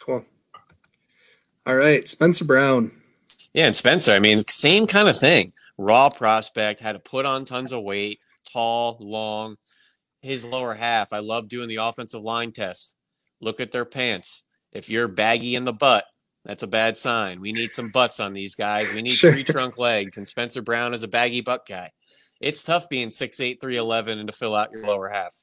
[0.00, 0.24] Cool.
[1.66, 2.90] All right, Spencer Brown.
[3.54, 5.52] Yeah, and Spencer, I mean, same kind of thing.
[5.78, 8.20] Raw prospect, had to put on tons of weight,
[8.52, 9.56] tall, long.
[10.22, 12.96] His lower half, I love doing the offensive line test.
[13.40, 14.44] Look at their pants.
[14.72, 16.04] If you're baggy in the butt,
[16.44, 17.40] that's a bad sign.
[17.40, 18.92] We need some butts on these guys.
[18.92, 19.32] We need Sure.
[19.32, 21.90] tree trunk legs, and Spencer Brown is a baggy butt guy.
[22.40, 25.34] It's tough being 6'8", 311 and to fill out your lower half.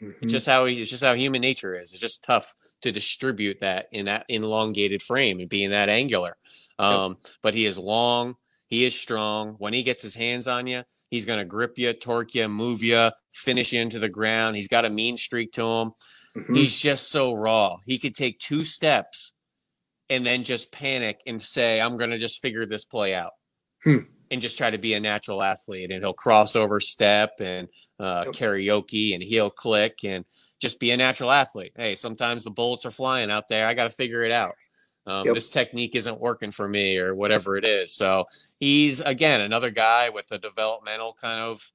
[0.00, 0.14] Mhm.
[0.22, 1.92] It's just how it's just how human nature is.
[1.92, 2.54] It's just tough
[2.86, 6.36] to distribute that in that elongated frame and being that angular.
[6.78, 8.36] Um, But he is long.
[8.68, 9.56] He is strong.
[9.58, 12.82] When he gets his hands on you, he's going to grip you, torque you, move
[12.82, 14.56] you, finish you into the ground.
[14.56, 15.90] He's got a mean streak to him.
[16.36, 16.56] Mhm.
[16.56, 17.76] He's just so raw.
[17.86, 19.32] He could take two steps
[20.10, 23.32] and then just panic and say, I'm going to just figure this play out.
[23.84, 23.98] Hmm.
[24.30, 27.68] And just try to be a natural athlete, and he'll cross over step and
[28.00, 30.24] uh, karaoke and heel click and
[30.58, 31.72] just be a natural athlete.
[31.76, 33.68] Hey, sometimes the bullets are flying out there.
[33.68, 34.54] I got to figure it out.
[35.06, 35.34] Um, Yep.
[35.36, 37.94] This technique isn't working for me, or whatever it is.
[37.94, 38.24] So
[38.58, 41.70] he's again another guy with a developmental kind of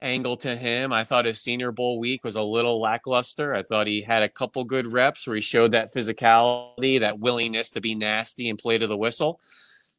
[0.00, 0.92] angle to him.
[0.92, 3.54] I thought his Senior Bowl week was a little lackluster.
[3.54, 7.70] I thought he had a couple good reps where he showed that physicality, that willingness
[7.72, 9.40] to be nasty and play to the whistle.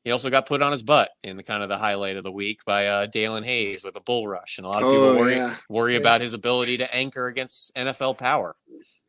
[0.07, 2.31] He also got put on his butt in the kind of the highlight of the
[2.31, 5.17] week by uh, Daelin Hayes with a bull rush, and a lot of people Oh,
[5.17, 5.53] worry yeah.
[5.67, 5.99] worry Yeah.
[5.99, 8.55] about his ability to anchor against NFL power.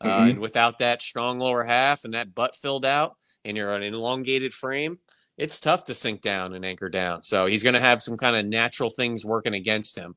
[0.01, 0.31] Uh, Mhm.
[0.31, 4.53] and without that strong lower half and that butt filled out, and you're an elongated
[4.53, 4.99] frame,
[5.37, 7.23] it's tough to sink down and anchor down.
[7.23, 10.17] So he's going to have some kind of natural things working against him.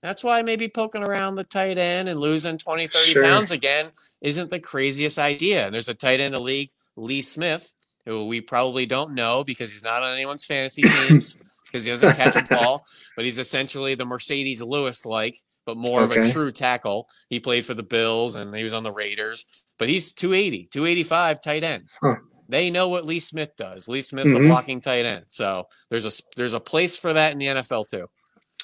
[0.00, 3.24] That's why maybe poking around the tight end and losing 20, 30 Sure.
[3.24, 3.90] pounds again
[4.20, 5.66] isn't the craziest idea.
[5.66, 7.74] And there's a tight end in the league, Lee Smith,
[8.06, 11.36] who we probably don't know because he's not on anyone's fantasy teams
[11.66, 12.84] because he doesn't catch a ball,
[13.16, 15.36] but he's essentially the Marcedes Lewis like,
[15.66, 17.06] but more of a true tackle.
[17.28, 19.44] He played for the Bills and he was on the Raiders,
[19.78, 21.84] but he's 280, 285 tight end.
[22.00, 22.16] Huh.
[22.48, 23.86] They know what Lee Smith does.
[23.86, 24.48] Lee Smith's a Mhm.
[24.48, 25.26] blocking tight end.
[25.28, 28.08] So there's a there's a place for that in the NFL too.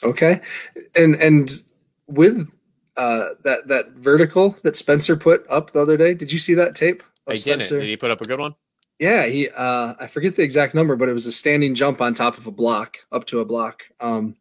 [0.02, 0.40] Okay.
[0.96, 1.50] And and
[2.08, 2.48] with
[2.96, 6.74] uh that that vertical that Spencer put up the other day, did you see that
[6.74, 7.04] tape?
[7.28, 7.64] I didn't.
[7.66, 7.78] Spencer?
[7.78, 8.54] Did he put up a good one?
[8.98, 12.14] Yeah, he uh I forget the exact number, but it was a standing jump on
[12.14, 13.82] top of a block, up to a block.
[14.00, 14.34] Um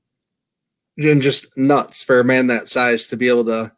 [0.98, 3.72] and just nuts for a man that size to be able to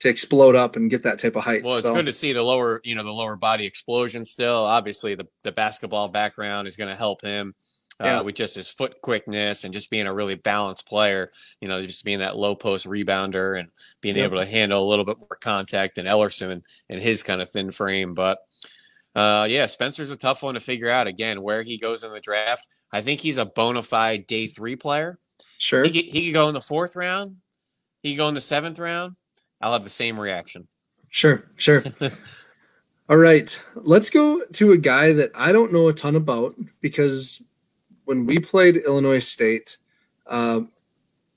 [0.00, 1.62] to explode up and get that type of height.
[1.62, 4.56] Well, it's So, good to see the lower, you know, the lower body explosion still.
[4.56, 7.54] Obviously, the, the basketball background is going to help him
[8.00, 8.20] uh, Yeah.
[8.22, 11.30] with just his foot quickness and just being a really balanced player.
[11.60, 13.68] You know, just being that low post rebounder and
[14.02, 14.24] being Yep.
[14.32, 17.48] able to handle a little bit more contact than Ellerson and, and his kind of
[17.48, 18.12] thin frame.
[18.14, 18.40] But
[19.14, 21.06] uh, yeah, Spencer's a tough one to figure out.
[21.06, 22.66] Again, where he goes in the draft.
[22.92, 25.18] I think he's a bona fide day three player.
[25.58, 25.84] sure.
[25.84, 27.36] He could, he could go in the fourth round.
[28.02, 29.16] he could go in the seventh round,
[29.60, 30.68] I'll have the same reaction.
[31.08, 31.82] Sure, sure.
[33.08, 37.42] All right, let's go to a guy that I don't know a ton about because
[38.04, 39.76] when we played Illinois State,
[40.26, 40.60] uh,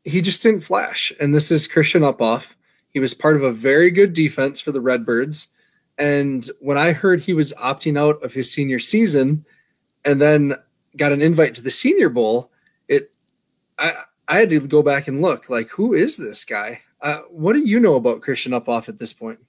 [0.03, 1.11] he just didn't flash.
[1.19, 2.55] And this is Christian Uphoff.
[2.89, 5.49] He was part of a very good defense for the Redbirds.
[5.97, 9.45] And when I heard he was opting out of his senior season
[10.05, 10.55] and then
[10.95, 12.51] got an invite to the Senior Bowl,
[12.88, 13.15] it
[13.79, 16.81] I I had to go back and look like who is this guy?
[17.01, 19.39] Uh, what do you know about Christian Uphoff at this point?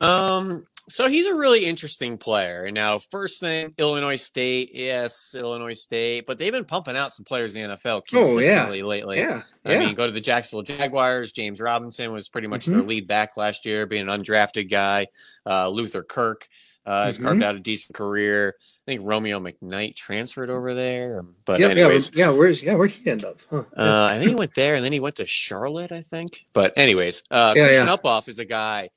[0.00, 2.64] Um, so he's a really interesting player.
[2.64, 7.24] And now, first thing, Illinois State, yes, Illinois State, but they've been pumping out some
[7.24, 8.88] players in the NFL consistently oh, yeah.
[8.88, 9.18] lately.
[9.18, 9.78] Yeah, I yeah.
[9.80, 11.32] mean, go to the Jacksonville Jaguars.
[11.32, 12.72] James Robinson was pretty much Mhm.
[12.72, 15.06] their lead back last year, being an undrafted guy.
[15.46, 16.48] Uh, Luther Kirk
[16.86, 17.24] uh, has Mhm.
[17.24, 18.56] carved out a decent career.
[18.58, 22.32] I think Romeo McKnight transferred over there, but yeah, anyways, yeah, yeah.
[22.32, 22.74] Where's yeah?
[22.74, 23.38] Where'd he end up?
[23.50, 23.64] Huh.
[23.76, 26.46] uh, I think he went there, and then he went to Charlotte, I think.
[26.54, 27.96] But anyways, uh, Yeah, Christian yeah.
[27.96, 28.88] Uphoff is a guy.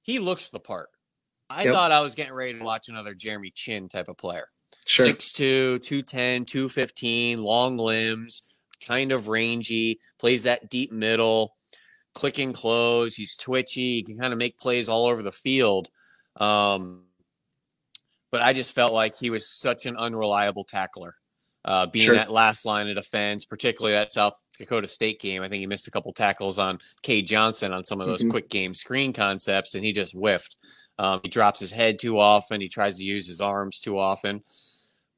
[0.00, 0.88] He looks the part.
[1.50, 1.74] I Yep.
[1.74, 4.48] thought I was getting ready to watch another Jeremy Chinn type of player.
[4.86, 5.06] sure.
[5.06, 8.42] 6'2", 210, 215, long limbs,
[8.86, 11.56] kind of rangy, plays that deep middle,
[12.14, 13.14] click and close.
[13.14, 13.96] He's twitchy.
[13.96, 15.88] He can kind of make plays all over the field.
[16.36, 17.04] Um,
[18.30, 21.16] but I just felt like he was such an unreliable tackler.
[21.64, 22.14] Uh, being Sure.
[22.14, 25.86] that last line of defense, particularly that South Dakota State game, I think he missed
[25.88, 28.30] a couple tackles on Cade Johnson on some of those Mhm.
[28.30, 30.56] quick game screen concepts, and he just whiffed.
[30.98, 32.60] Um, he drops his head too often.
[32.60, 34.42] He tries to use his arms too often.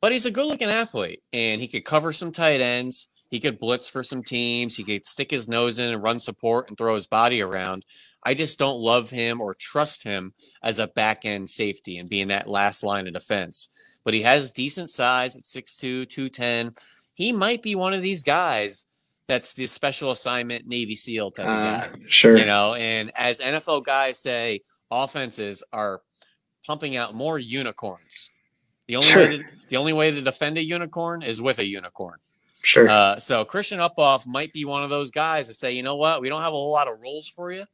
[0.01, 3.09] But he's a good looking athlete, and he could cover some tight ends.
[3.29, 4.77] He could blitz for some teams.
[4.77, 7.85] He could stick his nose in and run support and throw his body around.
[8.25, 12.29] I just don't love him or trust him as a back end safety and being
[12.29, 13.69] that last line of defense.
[14.05, 16.73] But he has decent size at 6'2, 210.
[17.15, 18.85] He might be one of these guys
[19.29, 22.37] that's the special assignment Navy SEAL type Uh, guy sure.
[22.37, 26.03] you know and as nfl guys say offenses are
[26.67, 28.31] pumping out more unicorns
[28.89, 29.29] the only Sure.
[29.29, 32.19] way to, the only way to defend a unicorn is with a unicorn
[32.63, 32.89] sure.
[32.89, 36.21] uh, so christian uphoff might be one of those guys to say you know what
[36.21, 37.65] we don't have a whole lot of roles for you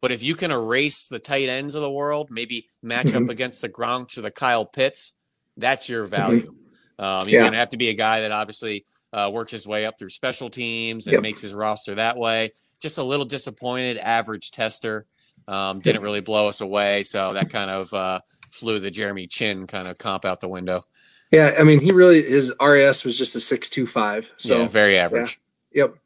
[0.00, 3.24] but if you can erase the tight ends of the world maybe match Mhm.
[3.24, 5.14] up against the gronks or the kyle pitts
[5.56, 6.54] that's your value
[6.98, 7.40] um, he's Yeah.
[7.40, 10.08] going to have to be a guy that obviously uh, works his way up through
[10.08, 11.22] special teams and Yep.
[11.22, 12.50] makes his roster that way.
[12.80, 15.04] Just a little disappointed, average tester.
[15.48, 19.66] Um, didn't really blow us away, so that kind of uh, flew the Jeremy Chinn
[19.66, 20.84] kind of comp out the window.
[21.30, 24.30] yeah, I mean, he really his RAS was just a six two five.
[24.36, 25.40] So yeah, very average.
[25.72, 25.96] Yep.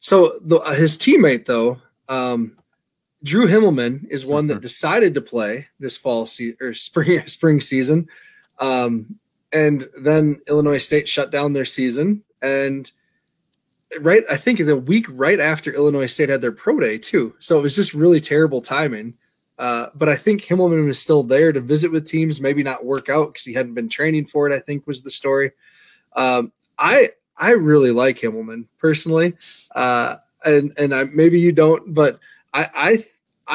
[0.00, 2.56] So the, uh, his teammate though, um,
[3.22, 8.08] Drew Himmelman is one that decided to play this fall se- or spring spring season,
[8.58, 9.18] um,
[9.52, 12.22] and then Illinois State shut down their season.
[12.42, 12.90] And
[14.00, 17.34] right, I think the week right after Illinois State had their pro day too.
[17.38, 19.14] So it was just really terrible timing.
[19.58, 23.08] Uh, but I think Himmelman was still there to visit with teams, maybe not work
[23.08, 24.54] out because he hadn't been training for it.
[24.54, 25.52] I think was the story.
[26.14, 29.34] Um, I I really like Himmelman personally,
[29.74, 32.18] uh, and and I maybe you don't, but
[32.52, 33.06] I I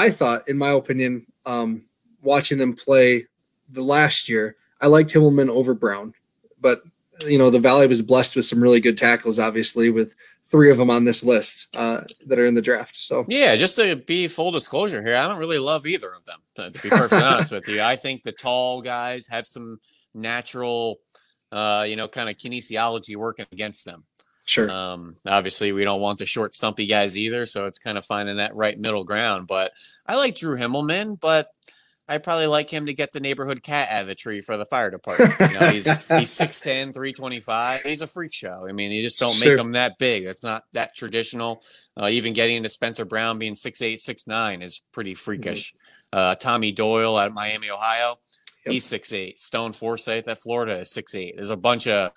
[0.06, 1.84] I thought, in my opinion, um,
[2.22, 3.28] watching them play
[3.70, 6.14] the last year, I liked Himmelman over Brown,
[6.60, 6.82] but
[7.24, 10.14] you know the Valley was blessed with some really good tackles, obviously with
[10.46, 12.98] three of them on this list uh, that are in the draft.
[12.98, 16.40] So Yeah, just to be full disclosure here, I don't really love either of them.
[16.56, 19.80] To be perfectly honest with you, I think the tall guys have some
[20.14, 21.00] natural,
[21.52, 24.04] uh, you know, kind of kinesiology working against them.
[24.46, 28.06] sure, Um, obviously, we don't want the short, stumpy guys either, so it's kind of
[28.06, 29.48] finding that right middle ground.
[29.48, 29.72] But
[30.06, 31.48] I like Drew Himmelman, but
[32.08, 34.66] I probably like him to get the neighborhood cat out of the tree for the
[34.66, 35.34] fire department.
[35.40, 37.82] You know, he's he's 6'10", 325.
[37.84, 38.66] He's a freak show.
[38.68, 39.52] I mean, you just don't Sure.
[39.52, 40.26] make him that big.
[40.26, 41.64] That's not that traditional.
[41.96, 45.74] Uh, even getting into Spencer Brown being 6'8", 6'9", is pretty freakish.
[46.12, 48.18] Uh, Tommy Doyle at Miami, Ohio.
[48.66, 48.74] Yep.
[48.74, 49.38] He's 6'8".
[49.38, 51.36] Stone Forsythe at Florida is 6'8".
[51.36, 52.12] There's a bunch of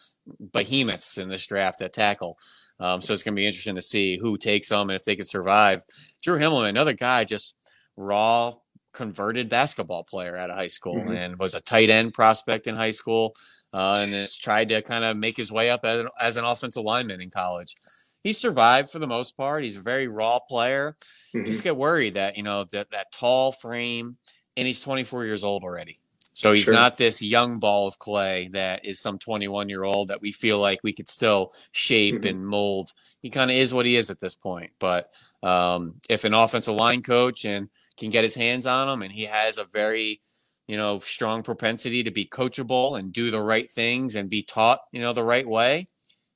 [0.53, 2.37] behemoths in this draft at tackle.
[2.81, 5.14] Um, so it's going to be interesting to see who takes them and if they
[5.16, 5.85] can survive.
[6.23, 7.57] Drew Himmelman, another guy, just
[7.97, 8.55] raw,
[8.95, 11.17] converted basketball player out of high school Mhm.
[11.17, 13.35] and was a tight end prospect in high school
[13.75, 16.85] uh, and has tried to kind of make his way up as, as an offensive
[16.85, 17.75] lineman in college.
[18.23, 19.65] He survived for the most part.
[19.65, 20.97] He's a very raw player.
[21.35, 21.47] Mhm.
[21.47, 24.15] Just get worried that, you know, that, that tall frame
[24.57, 25.99] and he's 24 years old already.
[26.35, 26.75] So he's Sure.
[26.75, 30.59] not this young ball of clay that is some 21 year old that we feel
[30.59, 32.29] like we could still shape Mhm.
[32.29, 32.92] and mold.
[33.23, 34.73] He kind of is what he is at this point.
[34.81, 35.09] But
[35.44, 39.25] um, if an offensive line coach and can get his hands on him and he
[39.25, 40.20] has a very,
[40.66, 44.81] you know, strong propensity to be coachable and do the right things and be taught,
[44.90, 45.87] you know, the right way,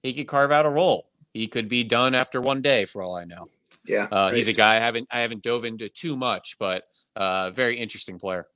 [0.03, 1.11] he could carve out a role.
[1.35, 3.47] He could be done after one day for all I know.
[3.85, 6.85] Yeah, uh, he's a guy I haven't I haven't dove into too much, but
[7.17, 8.47] uh, very interesting player.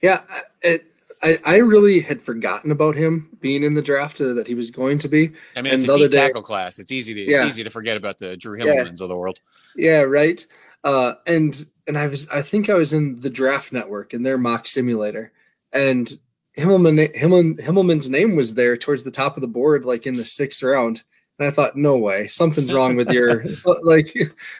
[0.00, 0.22] Yeah,
[0.62, 0.86] it,
[1.22, 4.70] I I really had forgotten about him being in the draft uh, that he was
[4.70, 5.32] going to be.
[5.56, 6.78] I mean, And it's the a deep day- tackle class.
[6.78, 7.46] It's easy to Yeah.
[7.46, 8.82] it's easy to forget about the Drew Yeah.
[8.82, 9.38] Of the world.
[9.76, 10.44] Yeah, right.
[10.84, 14.38] Uh, and and I was I think I was in the Draft Network in their
[14.38, 15.32] mock simulator,
[15.72, 16.12] and
[16.58, 20.24] Himmelman Himmel, Himmelman's name was there towards the top of the board, like in the
[20.24, 21.02] sixth round.
[21.38, 24.14] And I thought, no way, something's wrong with your so, like.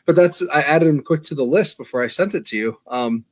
[0.06, 2.78] But that's I added him quick to the list before I sent it to you.
[2.86, 3.24] Um,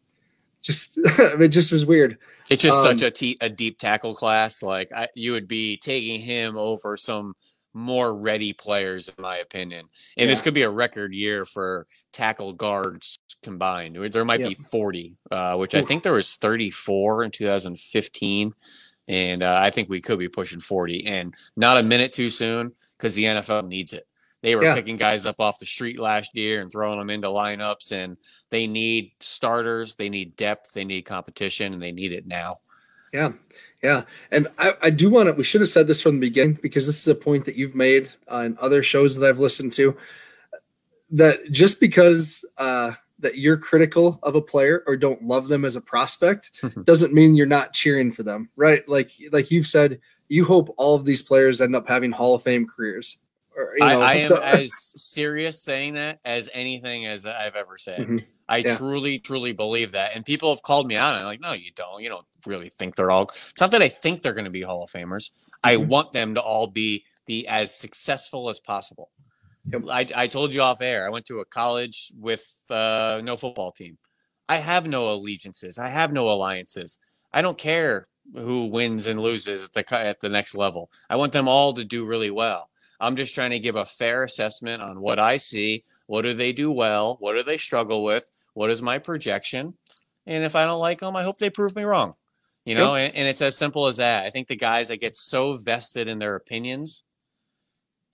[0.62, 2.18] just it just was weird.
[2.48, 4.62] It's just Um, such a te- a deep tackle class.
[4.62, 7.34] Like I, you would be taking him over some
[7.72, 9.86] more ready players, in my opinion.
[10.16, 13.96] And this could be a record year for tackle guards combined.
[14.12, 18.52] There might be 40, uh, which I think there was 34 in 2015.
[19.08, 22.72] And uh, I think we could be pushing 40 and not a minute too soon
[22.96, 24.06] because the NFL needs it.
[24.42, 24.74] They were Yeah.
[24.74, 28.16] picking guys up off the street last year and throwing them into lineups, and
[28.50, 32.60] they need starters, they need depth, they need competition, and they need it now.
[33.12, 33.32] Yeah,
[33.82, 35.32] yeah, and I, I do want to.
[35.32, 37.74] We should have said this from the beginning because this is a point that you've
[37.74, 39.96] made uh, in other shows that I've listened to.
[41.10, 45.74] That just because uh, that you're critical of a player or don't love them as
[45.74, 48.88] a prospect doesn't mean you're not cheering for them, right?
[48.88, 52.42] Like like you've said, you hope all of these players end up having Hall of
[52.42, 53.18] Fame careers.
[53.60, 57.56] Or, you I, know, I am so- as serious saying that as anything as I've
[57.56, 58.00] ever said.
[58.00, 58.24] Mhm.
[58.48, 58.76] I Yeah.
[58.76, 60.16] truly, truly believe that.
[60.16, 61.12] And people have called me out.
[61.12, 62.02] And I'm like, no, you don't.
[62.02, 63.24] You don't really think they're all.
[63.24, 65.30] It's not that I think they're going to be Hall of Famers.
[65.62, 65.86] I Mhm.
[65.86, 69.10] want them to all be the as successful as possible.
[69.72, 69.82] Yep.
[69.90, 71.06] I, I told you off air.
[71.06, 73.98] I went to a college with uh, no football team.
[74.48, 75.78] I have no allegiances.
[75.78, 76.98] I have no alliances.
[77.32, 80.90] I don't care who wins and loses at the at the next level.
[81.08, 82.69] I want them all to do really well.
[83.00, 85.84] I'm just trying to give a fair assessment on what I see.
[86.06, 87.16] What do they do well?
[87.20, 88.28] What do they struggle with?
[88.54, 89.74] What is my projection?
[90.26, 92.14] And if I don't like them, I hope they prove me wrong.
[92.66, 94.26] You know, and, and it's as simple as that.
[94.26, 97.04] I think the guys that get so vested in their opinions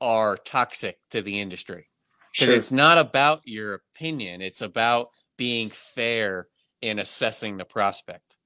[0.01, 1.89] are toxic to the industry
[2.33, 2.57] because Sure.
[2.57, 6.49] it's not about your opinion, it's about being fair
[6.81, 8.37] in assessing the prospect.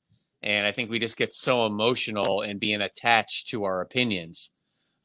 [0.43, 4.53] And I think we just get so emotional and being attached to our opinions,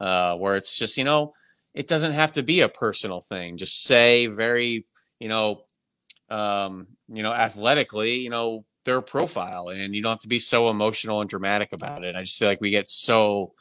[0.00, 1.32] uh, where it's just, you know,
[1.74, 3.56] it doesn't have to be a personal thing.
[3.56, 4.86] Just say very,
[5.20, 5.62] you know,
[6.30, 10.70] um, you know, athletically, you know, their profile, and you don't have to be so
[10.70, 12.16] emotional and dramatic about it.
[12.16, 13.52] I just feel like we get so,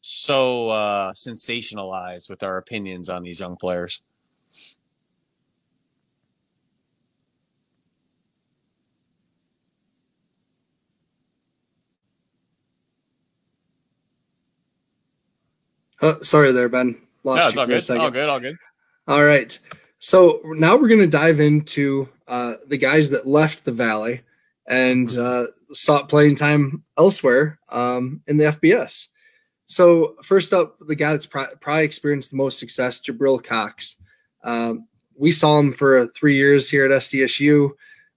[0.00, 4.02] so uh, sensationalized with our opinions on these young players.
[16.02, 17.00] Oh, sorry there, Ben.
[17.24, 18.00] Lost No, it's all good.
[18.00, 18.28] All good.
[18.28, 18.56] All good.
[19.06, 19.56] All right.
[20.00, 24.22] So now we're going to dive into uh, the guys that left the Valley
[24.66, 29.08] and uh, sought playing time elsewhere um, in the FBS.
[29.66, 33.96] So first up, the guy that's pro- probably experienced the most success, Jabril Cox.
[34.44, 37.70] Um, we saw him for three years here at SDSU.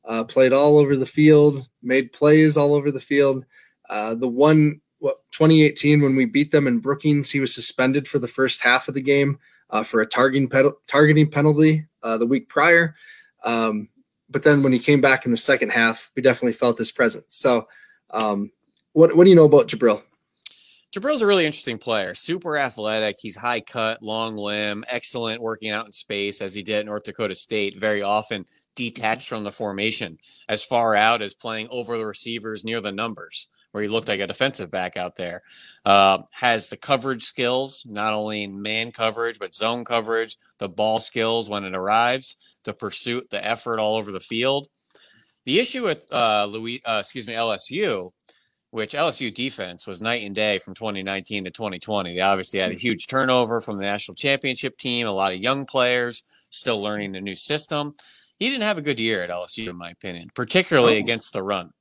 [0.08, 3.46] Uh, played all over the field, made plays all over the field.
[3.90, 8.20] Uh, the one, what 2018 when we beat them in Brookings, he was suspended for
[8.20, 12.26] the first half of the game uh, for a targeting pedal, targeting penalty uh, the
[12.26, 12.96] week prior.
[13.44, 13.90] Um,
[14.30, 17.26] but then when he came back in the second half, we definitely felt his presence.
[17.30, 17.68] So,
[18.12, 18.52] um,
[18.94, 20.02] what what do you know about Jabril?
[20.96, 22.16] Jabril's a really interesting player.
[22.16, 23.18] Super athletic.
[23.20, 27.04] He's high cut, long limb, excellent working out in space as he did at North
[27.04, 27.78] Dakota State.
[27.78, 32.80] Very often detached from the formation, as far out as playing over the receivers near
[32.80, 35.42] the numbers, where he looked like a defensive back out there.
[35.84, 41.02] Uh, has the coverage skills, not only in man coverage but zone coverage, the ball
[41.02, 44.70] skills when it arrives, the pursuit, the effort all over the field.
[45.46, 48.12] The issue with uh, Louis, uh, excuse me, LSU
[48.72, 52.14] which LSU defense was night and day from 2019 to 2020.
[52.16, 55.66] They obviously had a huge turnover from the national championship team, a lot of young
[55.66, 57.94] players still learning the new system.
[58.38, 61.00] He didn't have a good year at LSU, in my opinion, particularly Oh.
[61.00, 61.72] against the run.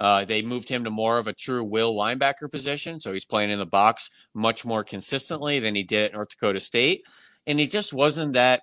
[0.00, 3.50] Uh, they moved him to more of a true will linebacker position, so he's playing
[3.50, 7.04] in the box much more consistently than he did at North Dakota State,
[7.46, 8.62] and he just wasn't that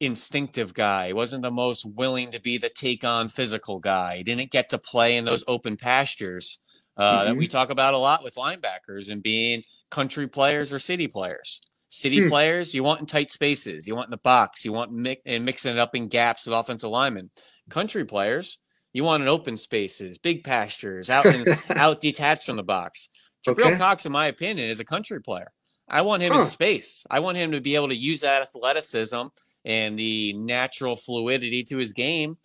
[0.00, 1.06] instinctive guy.
[1.08, 4.16] He wasn't the most willing to be the take on physical guy.
[4.18, 6.58] He didn't get to play in those open pastures
[6.96, 11.06] uh, that we talk about a lot with linebackers and being country players or city
[11.08, 11.60] players.
[11.90, 12.28] City Hmm.
[12.28, 15.44] players, you want in tight spaces, you want in the box, you want mi- and
[15.44, 17.30] mixing it up in gaps with offensive linemen.
[17.70, 18.58] Country players,
[18.96, 21.44] you want in open spaces, big pastures, out in,
[21.76, 23.10] out detached from the box.
[23.46, 23.76] Jabril Okay.
[23.76, 25.52] Cox, in my opinion, is a country player.
[25.86, 26.38] I want him Huh.
[26.38, 27.04] in space.
[27.10, 29.24] I want him to be able to use that athleticism
[29.66, 32.38] and the natural fluidity to his game,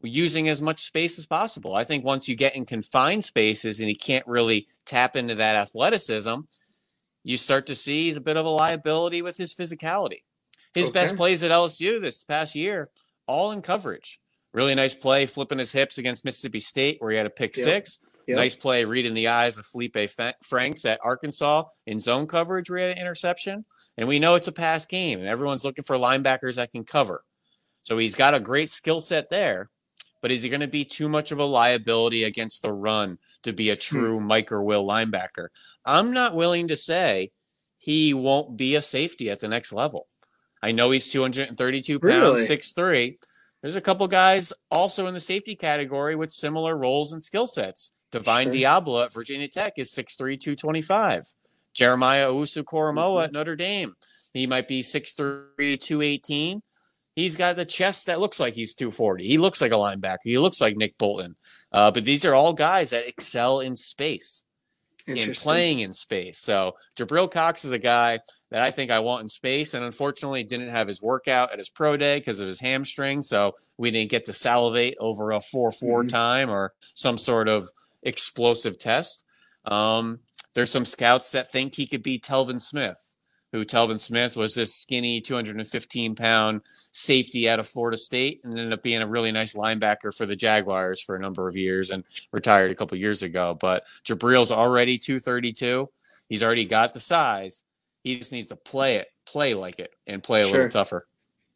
[0.00, 1.74] using as much space as possible.
[1.74, 5.56] I think once you get in confined spaces and he can't really tap into that
[5.56, 6.36] athleticism,
[7.24, 10.22] you start to see he's a bit of a liability with his physicality.
[10.72, 11.00] His okay.
[11.00, 12.86] best plays at LSU this past year,
[13.26, 14.20] all in coverage.
[14.56, 17.64] Really nice play, flipping his hips against Mississippi State, where he had a pick yep.
[17.64, 18.00] six.
[18.26, 18.36] Yep.
[18.36, 22.84] Nice play, reading the eyes of Feleipe Franks at Arkansas in zone coverage, where he
[22.86, 23.64] had an interception.
[23.96, 27.22] And we know it's a pass game, and everyone's looking for linebackers that can cover.
[27.84, 29.70] So he's got a great skill set there
[30.26, 33.52] but is he going to be too much of a liability against the run to
[33.52, 33.80] be a hmm.
[33.80, 34.26] true hmm.
[34.26, 35.48] Mike or Will linebacker?
[35.84, 37.30] I'm not willing to say
[37.78, 40.08] he won't be a safety at the next level.
[40.60, 42.40] I know he's 232 pounds, really?
[42.42, 43.18] 6'3.
[43.62, 47.92] There's a couple guys also in the safety category with similar roles and skill sets.
[48.12, 48.54] Divine sure.
[48.54, 51.24] Deablo at Virginia Tech is 6'3, 225.
[51.74, 53.24] Jeremiah Owusu Koramoah mm-hmm.
[53.24, 53.94] at Notre Dame.
[54.32, 56.62] He might be 6'3, 218.
[57.14, 59.26] He's got the chest that looks like he's 240.
[59.26, 60.18] He looks like a linebacker.
[60.24, 61.34] He looks like Nick Bolton.
[61.72, 64.44] Uh, but these are all guys that excel in space
[65.06, 66.38] in playing in space.
[66.38, 70.44] So Jabril Cox is a guy that I think I want in space, and unfortunately
[70.44, 73.22] didn't have his workout at his pro day because of his hamstring.
[73.22, 76.08] So we didn't get to salivate over a 4 4 mm-hmm.
[76.08, 77.68] time or some sort of
[78.02, 79.24] explosive test.
[79.64, 80.20] Um,
[80.54, 82.98] there's some scouts that think he could be Telvin Smith
[83.56, 86.60] who Telvin Smith was this skinny 215 pound
[86.92, 90.36] safety out of Florida State and ended up being a really nice linebacker for the
[90.36, 93.56] Jaguars for a number of years and retired a couple years ago.
[93.58, 95.88] But Jabril's already 232.
[96.28, 97.64] He's already got the size.
[98.06, 100.52] He just needs to play it, play like it, and play a sure.
[100.52, 101.08] little tougher.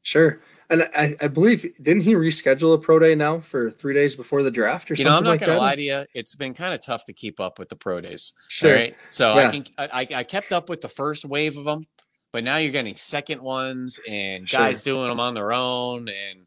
[0.02, 0.40] Sure.
[0.68, 4.42] And I, I, believe didn't he reschedule a pro day now for three days before
[4.42, 5.12] the draft or you something?
[5.12, 5.58] know, I'm not like gonna that?
[5.58, 6.04] lie to you.
[6.12, 8.34] It's been kind of tough to keep up with the pro days.
[8.48, 8.74] Sure.
[8.74, 8.96] Right?
[9.10, 9.46] So yeah.
[9.46, 11.86] I can I, I kept up with the first wave of them,
[12.32, 14.94] but now you're getting second ones and guys sure.
[14.94, 16.46] doing them on their own, and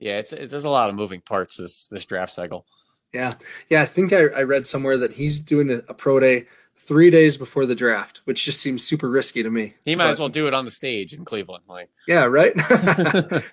[0.00, 2.66] yeah, it's, it's there's a lot of moving parts this this draft cycle.
[3.12, 3.34] Yeah,
[3.68, 3.82] yeah.
[3.82, 6.46] I think I, I read somewhere that he's doing a, a pro day
[6.80, 9.74] three days before the draft, which just seems super risky to me.
[9.84, 11.64] He might but, as well do it on the stage in Cleveland.
[11.68, 12.52] Like, yeah, right.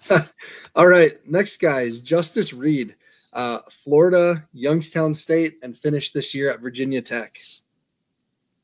[0.76, 2.95] All right, next guy is Justus Reed,
[3.34, 7.38] uh, Florida, Youngstown State, and finished this year at Virginia Tech.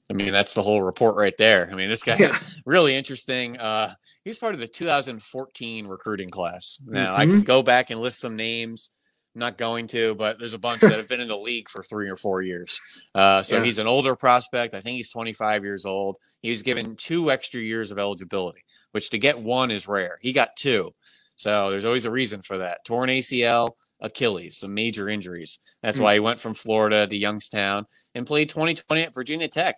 [0.10, 1.70] I mean, that's the whole report right there.
[1.72, 2.38] I mean, this guy yeah.
[2.66, 3.58] really interesting.
[3.58, 3.94] Uh,
[4.26, 6.82] he's part of the 2014 recruiting class.
[6.86, 7.22] Now, mm-hmm.
[7.22, 8.90] I can go back and list some names
[9.34, 12.10] not going to, but there's a bunch that have been in the league for three
[12.10, 12.82] or four years.
[13.16, 13.64] Uh, so yeah.
[13.64, 14.74] he's an older prospect.
[14.74, 16.18] I think he's 25 years old.
[16.42, 20.18] He was given two extra years of eligibility, which to get one is rare.
[20.22, 20.92] He got two.
[21.36, 22.84] So there's always a reason for that.
[22.86, 23.72] Torn ACL,
[24.02, 25.60] Achilles, some major injuries.
[25.82, 26.04] That's mm-hmm.
[26.04, 29.76] why he went from Florida to Youngstown and played 2020 at Virginia Tech.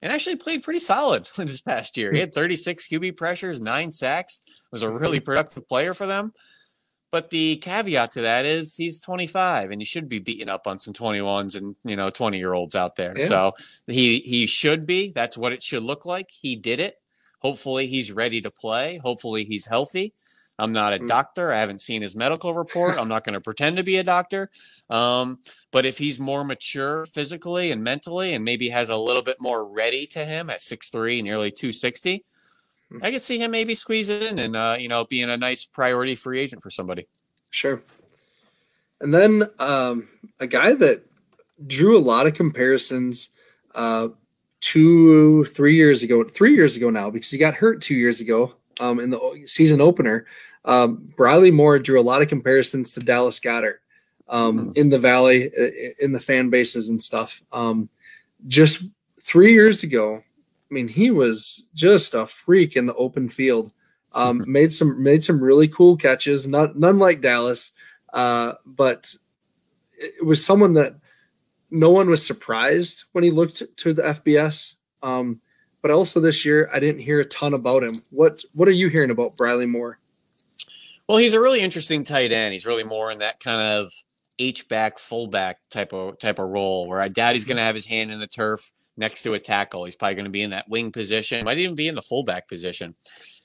[0.00, 2.12] And actually played pretty solid this past year.
[2.12, 4.40] He had 36 QB pressures, nine sacks.
[4.70, 6.32] Was a really productive player for them.
[7.10, 10.78] But the caveat to that is he's 25 and he should be beating up on
[10.78, 13.14] some 21s and you know 20 year olds out there.
[13.16, 13.24] Yeah.
[13.24, 13.52] So
[13.86, 15.12] he he should be.
[15.14, 16.30] That's what it should look like.
[16.30, 16.96] He did it.
[17.40, 18.98] Hopefully he's ready to play.
[18.98, 20.12] Hopefully he's healthy.
[20.60, 21.06] I'm not a mm.
[21.06, 21.52] doctor.
[21.52, 22.98] I haven't seen his medical report.
[22.98, 24.50] I'm not going to pretend to be a doctor.
[24.90, 25.38] Um,
[25.70, 29.64] but if he's more mature physically and mentally, and maybe has a little bit more
[29.64, 32.27] ready to him at 6'3, nearly 260, Hmm.
[33.02, 36.14] I could see him maybe squeezing in and uh, you know being a nice priority
[36.14, 37.06] free agent for somebody.
[37.50, 37.82] Sure.
[39.00, 40.08] And then um,
[40.40, 41.04] a guy that
[41.66, 43.30] drew a lot of comparisons
[43.74, 44.08] uh,
[44.60, 48.54] two, three years ago, three years ago now, because he got hurt two years ago
[48.80, 50.26] um, in the season opener.
[50.64, 53.78] Um, Briley Moore drew a lot of comparisons to Dallas Goedert
[54.28, 54.70] um, mm-hmm.
[54.74, 55.50] in the Valley,
[56.00, 57.42] in the fan bases and stuff.
[57.52, 57.88] Um,
[58.46, 58.84] just
[59.20, 60.22] three years ago,
[60.70, 63.72] I mean, he was just a freak in the open field.
[64.12, 66.46] Um, made some made some really cool catches.
[66.46, 67.72] Not none like Dallas,
[68.12, 69.14] uh, but
[69.92, 70.96] it was someone that
[71.70, 74.74] no one was surprised when he looked to the FBS.
[75.02, 75.40] Um,
[75.82, 78.00] but also this year, I didn't hear a ton about him.
[78.10, 79.98] What what are you hearing about Briley Moore?
[81.08, 82.52] Well, he's a really interesting tight end.
[82.52, 83.92] He's really more in that kind of
[84.38, 87.74] H back, fullback type of type of role, where I doubt he's going to have
[87.74, 89.84] his hand in the turf next to a tackle.
[89.84, 92.48] He's probably going to be in that wing position, might even be in the fullback
[92.48, 92.94] position.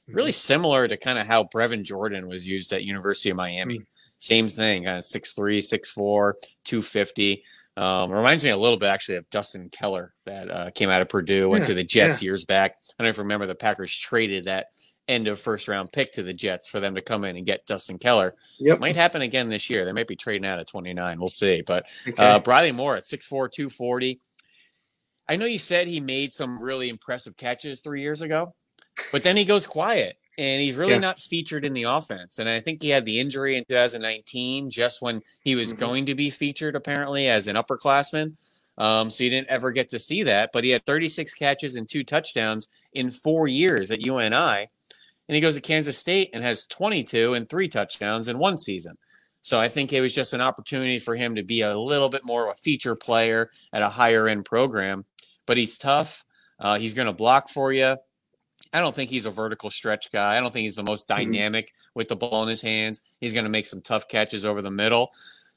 [0.08, 0.34] Really mm-hmm.
[0.34, 3.76] similar to kind of how Brevin Jordan was used at University of Miami.
[3.76, 3.84] Mm-hmm.
[4.20, 6.34] Same thing, kind of 6'3, 6'4,
[6.66, 7.43] 250.
[7.76, 11.10] Um, reminds me a little bit actually of Dustin Keller that uh, came out of
[11.10, 12.28] Purdue, went yeah, to the Jets yeah.
[12.28, 12.76] years back.
[12.99, 14.68] I don't even remember the Packers traded that
[15.08, 17.66] end of first round pick to the Jets for them to come in and get
[17.66, 18.36] Dustin Keller.
[18.60, 18.80] Yep.
[18.80, 19.86] Might happen again this year.
[19.86, 21.20] They might be trading out at 29.
[21.20, 21.62] We'll see.
[21.66, 22.24] But okay.
[22.24, 24.20] uh, Briley Moore at 6'4, 240.
[25.28, 28.53] I know you said he made some really impressive catches three years ago,
[29.11, 30.17] but then he goes quiet.
[30.38, 30.99] and he's really yeah.
[30.99, 32.39] not featured in the offense.
[32.39, 35.78] And I think he had the injury in 2019, just when he was mm-hmm.
[35.78, 38.36] going to be featured, apparently, as an upperclassman.
[38.78, 40.49] Um, so you didn't ever get to see that.
[40.51, 44.67] But he had 36 catches and two touchdowns in four years at UNI.
[45.28, 48.97] And he goes to Kansas State and has 22 and three touchdowns in one season.
[49.41, 52.26] So I think it was just an opportunity for him to be a little bit
[52.26, 55.05] more of a feature player at a higher end program.
[55.46, 56.26] But he's tough.
[56.60, 57.98] Uh, he's going to block for you.
[58.72, 60.38] I don't think he's a vertical stretch guy.
[60.38, 61.22] I don't think he's the most mm-hmm.
[61.22, 61.89] dynamic mm-hmm.
[61.96, 63.02] with the ball in his hands.
[63.20, 65.12] He's going to make some tough catches over the middle.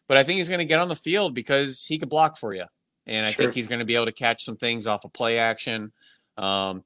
[0.08, 2.54] But I think he's going to get on the field because he could block for
[2.54, 2.64] you.
[3.06, 3.44] And I sure.
[3.44, 5.92] think he's going to be able to catch some things off of play action.
[6.36, 6.84] Um,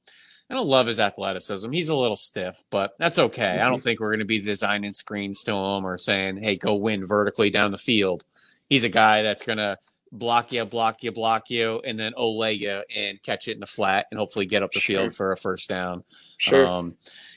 [0.48, 1.70] I don't love his athleticism.
[1.70, 3.58] He's a little stiff, but that's okay.
[3.58, 3.82] I don't mm-hmm.
[3.82, 7.50] think we're going to be designing screens to him or saying, hey, go win vertically
[7.50, 8.24] down the field.
[8.68, 9.78] He's a guy that's going to
[10.12, 13.66] block you, block you, block you, and then ole you and catch it in the
[13.66, 15.00] flat and hopefully get up the sure.
[15.00, 16.04] field for a first down.
[16.38, 16.66] Sure.
[16.66, 16.96] Um,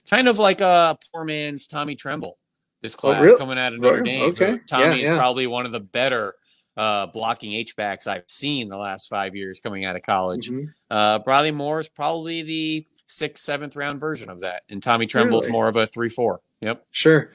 [0.09, 2.38] kind of like a poor man's Tommy Tremble.
[2.82, 3.38] This class oh, really?
[3.38, 4.32] coming out of Notre Dame.
[4.32, 4.59] Okay.
[4.67, 5.17] Tommy yeah, is yeah.
[5.17, 6.36] probably one of the better
[6.76, 10.49] uh, blocking H backs I've seen the last five years coming out of college.
[10.49, 10.65] Mm-hmm.
[10.89, 15.45] Uh, Bradley Moore is probably the sixth, seventh round version of that, and Tommy Tremble's
[15.45, 15.53] really?
[15.53, 16.41] more of a three, four.
[16.61, 16.86] Yep.
[16.91, 17.32] Sure.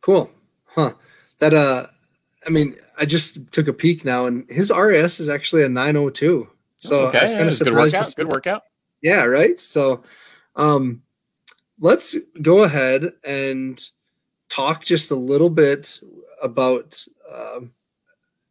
[0.00, 0.30] Cool.
[0.66, 0.94] Huh.
[1.38, 1.86] That uh,
[2.48, 6.48] I mean, I just took a peek now, and his RS is actually a 902.
[6.76, 8.14] So okay, I was kind of good workout.
[8.16, 8.62] Good workout.
[9.02, 9.24] Yeah.
[9.24, 9.60] Right.
[9.60, 10.02] So,
[10.56, 11.02] um,
[11.78, 13.78] let's go ahead and
[14.48, 16.00] talk just a little bit
[16.42, 17.04] about.
[17.30, 17.72] Um,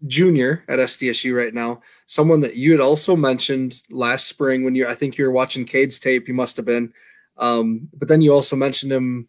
[0.06, 4.88] junior at SDSU right now, someone that you had also mentioned last spring when you
[4.88, 6.94] I think you were watching Cade's tape, you must have been.
[7.38, 9.28] Um, but then you also mentioned him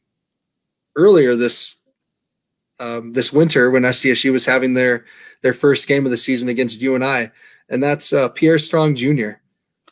[0.95, 1.77] earlier this
[2.81, 5.05] um, this winter when SDSU was having their
[5.43, 7.31] their first game of the season against UNI, and I.
[7.71, 9.33] And that's uh, Pierre Strong Jr.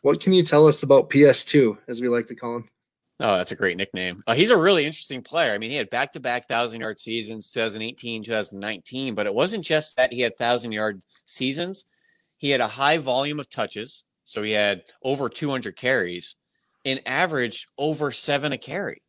[0.03, 2.69] What can you tell us about PS2, as we like to call him?
[3.19, 4.23] Oh, that's a great nickname.
[4.27, 5.53] Uh, he's a really interesting player.
[5.53, 9.65] I mean, he had back to back thousand yard seasons, 2018, 2019, but it wasn't
[9.65, 11.87] just that he had thousand yard seasons.
[12.39, 14.05] He had a high volume of touches.
[14.25, 16.35] So he had over 200 carries
[16.85, 19.03] and averaged over seven a carry.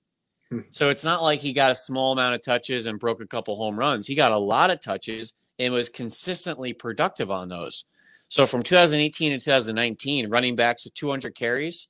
[0.51, 0.61] Hmm.
[0.69, 3.55] So it's not like he got a small amount of touches and broke a couple
[3.55, 4.07] home runs.
[4.07, 7.85] He got a lot of touches and was consistently productive on those.
[8.29, 11.87] So from 2018 to 2019, running backs with 200 carries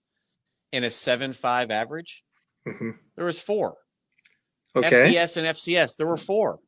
[0.72, 2.24] in a seven five average,
[2.68, 2.92] mm-hmm.
[3.16, 3.78] there was four.
[4.76, 5.14] Okay.
[5.14, 6.60] FBS and FCS, there were four.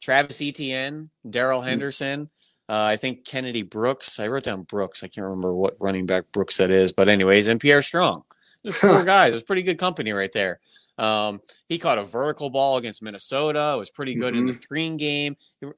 [0.00, 1.68] Travis Etienne, Darrell mm-hmm.
[1.68, 2.30] Henderson,
[2.68, 4.20] uh, I think Kennedy Brooks.
[4.20, 5.02] I wrote down Brooks.
[5.02, 8.22] I can't remember what running back Brooks that is, but anyways, and Pierre Strong.
[8.62, 9.34] There's four guys.
[9.34, 10.60] It's pretty good company right there.
[11.00, 13.74] Um, he caught a vertical ball against Minnesota.
[13.78, 14.40] Was pretty good mm-hmm.
[14.40, 14.60] in the mm-hmm.
[14.60, 15.36] screen game.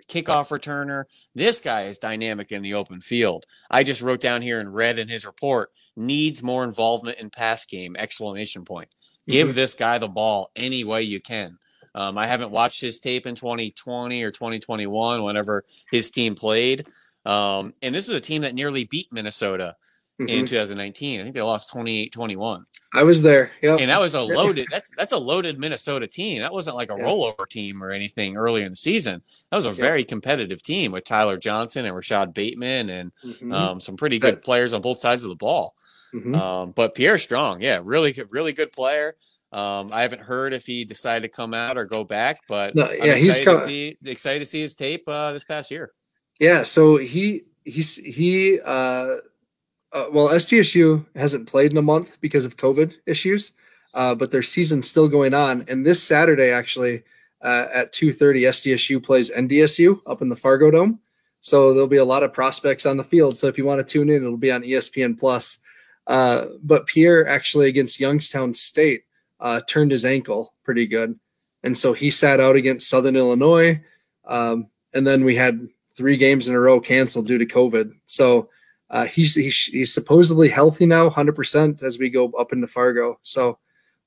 [0.09, 1.05] Kickoff returner.
[1.35, 3.47] This guy is dynamic in the open field.
[3.71, 7.65] I just wrote down here and read in his report needs more involvement in pass
[7.65, 7.95] game!
[7.97, 8.95] Exclamation point.
[9.29, 9.57] Give mm-hmm.
[9.57, 11.59] this guy the ball any way you can.
[11.95, 16.87] Um, I haven't watched his tape in 2020 or 2021, whenever his team played.
[17.25, 19.77] Um, and this is a team that nearly beat Minnesota
[20.27, 20.41] mm-hmm.
[20.41, 21.21] in 2019.
[21.21, 22.65] I think they lost 28 21.
[22.95, 23.51] I was there.
[23.63, 23.77] Yeah.
[23.77, 26.41] And that was a loaded that's that's a loaded Minnesota team.
[26.41, 27.05] That wasn't like a yeah.
[27.05, 29.23] rollover team or anything earlier in the season.
[29.51, 33.53] That was a very competitive team with Tyler Johnson and Rashod Bateman and mm-hmm.
[33.53, 35.75] um, some pretty good that, players on both sides of the ball.
[36.15, 36.35] Mm-hmm.
[36.35, 39.17] Um, but Pierre Strong, yeah, really really good player.
[39.53, 42.91] Um, I haven't heard if he decided to come out or go back, but no,
[42.91, 45.93] yeah, he's excited, to see, excited to see his tape uh, this past year.
[46.41, 49.17] Yeah, so he he's he uh,
[49.93, 53.53] uh, well SDSU hasn't played in a month because of COVID issues,
[53.95, 55.65] uh, but their season's still going on.
[55.69, 57.03] And this Saturday, actually,
[57.43, 61.01] uh, at two thirty, SDSU plays NDSU up in the Fargo Dome.
[61.41, 63.37] So there'll be a lot of prospects on the field.
[63.37, 65.59] So if you want to tune in, it'll be on ESPN Plus.
[66.07, 69.03] Uh, but Pierre actually against Youngstown State
[69.41, 71.19] uh, turned his ankle pretty good,
[71.65, 73.81] and so he sat out against Southern Illinois.
[74.25, 77.93] Um, and then we had three games in a row canceled due to COVID.
[78.07, 78.49] So
[78.93, 83.19] uh, he's, he's he's supposedly healthy now, hundred percent, as we go up into Fargo.
[83.23, 83.59] So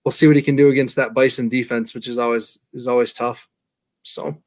[0.04, 3.12] we'll see what he can do against that Bison defense, which is always is always
[3.12, 3.50] tough.
[4.04, 4.38] So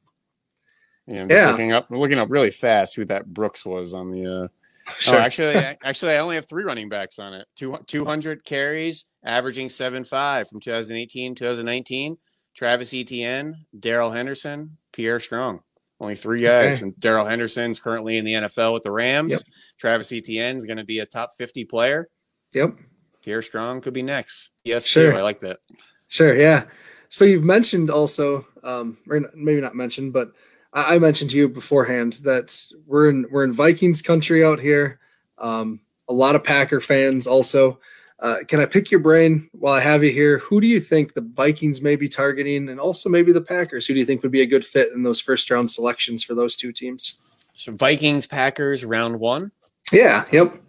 [1.05, 1.51] yeah, I'm yeah.
[1.51, 4.43] looking up looking up really fast who that Brooks was on the.
[4.43, 4.47] Uh...
[4.97, 5.17] Sure.
[5.17, 7.45] Oh, actually, actually, I only have three running backs on it.
[7.55, 12.17] Two, 200 carries, averaging seven five from 2018 2019.
[12.55, 15.61] Travis Etienne, Darrell Henderson, Pierre Strong.
[15.99, 16.77] Only three guys.
[16.77, 16.83] Okay.
[16.83, 19.31] And Darrell Henderson's currently in the NFL with the Rams.
[19.31, 19.41] Yep.
[19.77, 22.09] Travis Etienne is going to be a top 50 player.
[22.53, 22.77] Yep.
[23.21, 24.51] Pierre Strong could be next.
[24.63, 25.13] Yes, sure.
[25.13, 25.59] I like that.
[26.07, 26.35] Sure.
[26.35, 26.65] Yeah.
[27.09, 30.31] So you've mentioned also, um, or maybe not mentioned, but
[30.73, 34.99] I, I mentioned to you beforehand that we're in we're in Vikings country out here.
[35.37, 37.79] Um, a lot of Packer fans also.
[38.21, 40.39] Uh, can I pick your brain while I have you here?
[40.39, 43.85] Who do you think the Vikings may be targeting, and also maybe the Packers?
[43.85, 46.35] Who do you think would be a good fit in those first round selections for
[46.35, 47.19] those two teams?
[47.55, 49.51] So Vikings, Packers, round one.
[49.91, 50.25] Yeah.
[50.31, 50.61] Yep.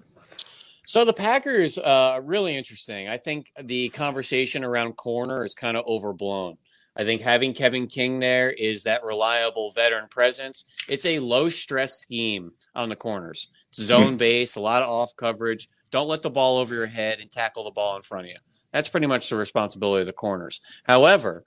[0.86, 3.09] So the Packers, uh, really interesting.
[3.09, 6.57] I think the conversation around corner is kind of overblown.
[6.96, 10.64] I think having Kevin King there is that reliable veteran presence.
[10.88, 13.48] It's a low stress scheme on the corners.
[13.68, 13.84] It's hmm.
[13.84, 15.68] zone base, a lot of off coverage.
[15.91, 18.36] Don't let the ball over your head and tackle the ball in front of you.
[18.72, 20.61] That's pretty much the responsibility of the corners.
[20.84, 21.45] However,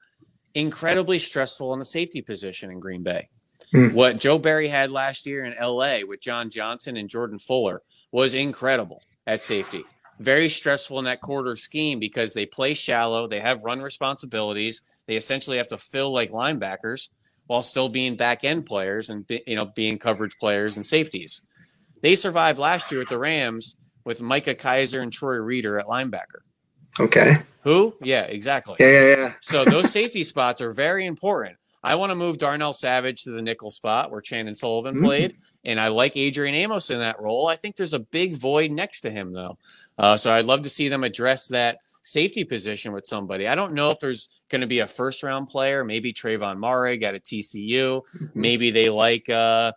[0.53, 3.29] incredibly stressful in the safety position in Green Bay.
[3.73, 3.93] Mm.
[3.93, 7.81] What Joe Barry had last year in LA with John Johnson and Jordan Fuller
[8.11, 9.83] was incredible at safety.
[10.19, 15.15] Very stressful in that quarter scheme because they play shallow, they have run responsibilities, they
[15.15, 17.09] essentially have to fill like linebackers
[17.47, 21.41] while still being back end players and you know being coverage players and safeties.
[22.01, 23.75] They survived last year with the Rams
[24.05, 26.41] with Micah Kiser and Troy Reeder at linebacker.
[26.99, 27.37] Okay.
[27.61, 27.95] Who?
[28.01, 28.75] Yeah, exactly.
[28.79, 29.33] Yeah, yeah, yeah.
[29.41, 31.57] so those safety spots are very important.
[31.85, 35.05] I want to move Darnell Savage to the nickel spot where Chandon Sullivan mm-hmm.
[35.05, 37.47] played, and I like Adrian Amos in that role.
[37.47, 39.57] I think there's a big void next to him though,
[39.97, 43.49] uh, so I'd love to see them address that safety position with somebody.
[43.49, 47.03] I don't know if there's going to be a first round player, maybe Trevon Moehrig
[47.03, 48.25] at a TCU, mm-hmm.
[48.33, 49.29] maybe they like.
[49.29, 49.73] Uh,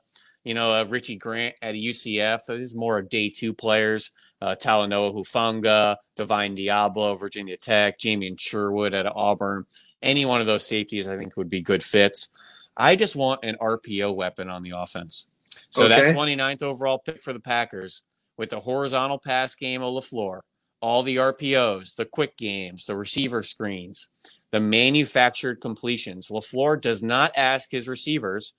[0.46, 2.46] you know, uh, Richie Grant at UCF.
[2.46, 4.12] These more of day two players.
[4.40, 9.64] Uh, Talanoa Hufanga, Divine Deablo, Virginia Tech, Jamien Sherwood at Auburn.
[10.02, 12.28] Any one of those safeties, I think, would be good fits.
[12.76, 15.28] I just want an RPO weapon on the offense.
[15.70, 16.12] So okay.
[16.12, 18.04] that 29th overall pick for the Packers
[18.36, 20.42] with the horizontal pass game of LaFleur,
[20.80, 24.10] all the RPOs, the quick games, the receiver screens,
[24.52, 26.28] the manufactured completions.
[26.28, 28.54] LaFleur does not ask his receivers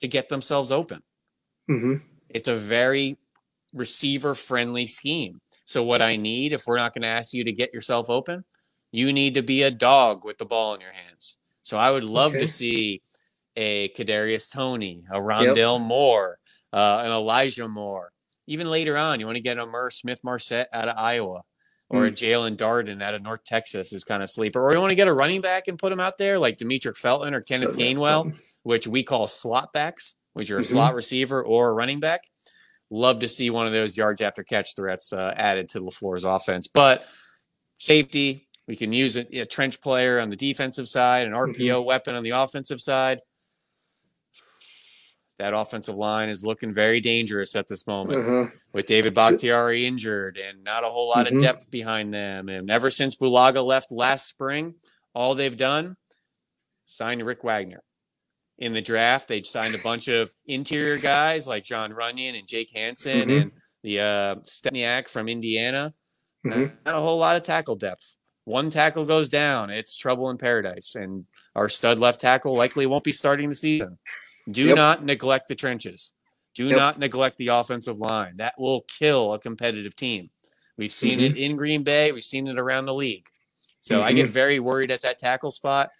[0.00, 1.02] to get themselves open.
[1.70, 1.96] Mm-hmm.
[2.28, 3.18] It's a very
[3.72, 5.40] receiver friendly scheme.
[5.64, 8.44] So, what I need, if we're not going to ask you to get yourself open,
[8.92, 11.36] you need to be a dog with the ball in your hands.
[11.62, 12.42] So, I would love okay.
[12.42, 13.00] to see
[13.56, 15.80] a Kadarius Toney, a Rondale yep.
[15.80, 16.38] Moore,
[16.72, 18.10] uh, an Elijah Moore.
[18.46, 21.42] Even later on, you want to get a Ihmir Smith Marsette out of Iowa
[21.88, 22.08] or mm.
[22.08, 24.62] a Jaelon Darden out of North Texas who's kind of sleeper.
[24.62, 26.98] Or you want to get a running back and put him out there like Demetric
[26.98, 30.72] Felton or Kenneth Gainwell, which we call slot backs was you're a mm-hmm.
[30.72, 32.22] slot receiver or a running back.
[32.90, 36.68] Love to see one of those yards after catch threats uh, added to LaFleur's offense.
[36.68, 37.04] But
[37.78, 41.84] safety, we can use a, a trench player on the defensive side, an RPO mm-hmm.
[41.86, 43.20] weapon on the offensive side.
[45.38, 48.46] That offensive line is looking very dangerous at this moment uh-huh.
[48.72, 51.36] with David Bakhtiari injured and not a whole lot mm-hmm.
[51.36, 52.48] of depth behind them.
[52.48, 54.76] And ever since Bulaga left last spring,
[55.12, 55.96] all they've done
[56.86, 57.82] signed Rick Wagner
[58.58, 59.28] in the draft.
[59.28, 63.30] They signed a bunch of interior guys like John Runyan and Jake Hanson mm-hmm.
[63.30, 63.52] and
[63.82, 65.94] the uh, Stepaniak from Indiana.
[66.46, 66.74] Mm-hmm.
[66.84, 68.16] Not a whole lot of tackle depth.
[68.44, 70.94] One tackle goes down, it's trouble in paradise.
[70.96, 73.98] And our stud left tackle likely won't be starting the season.
[74.50, 74.76] Do yep.
[74.76, 76.12] not neglect the trenches.
[76.54, 76.76] Do yep.
[76.76, 78.36] not neglect the offensive line.
[78.36, 80.28] That will kill a competitive team.
[80.76, 81.36] We've seen mm-hmm.
[81.36, 82.12] it in Green Bay.
[82.12, 83.26] We've seen it around the league.
[83.80, 84.32] So I get mm-hmm.
[84.32, 85.90] very worried at that tackle spot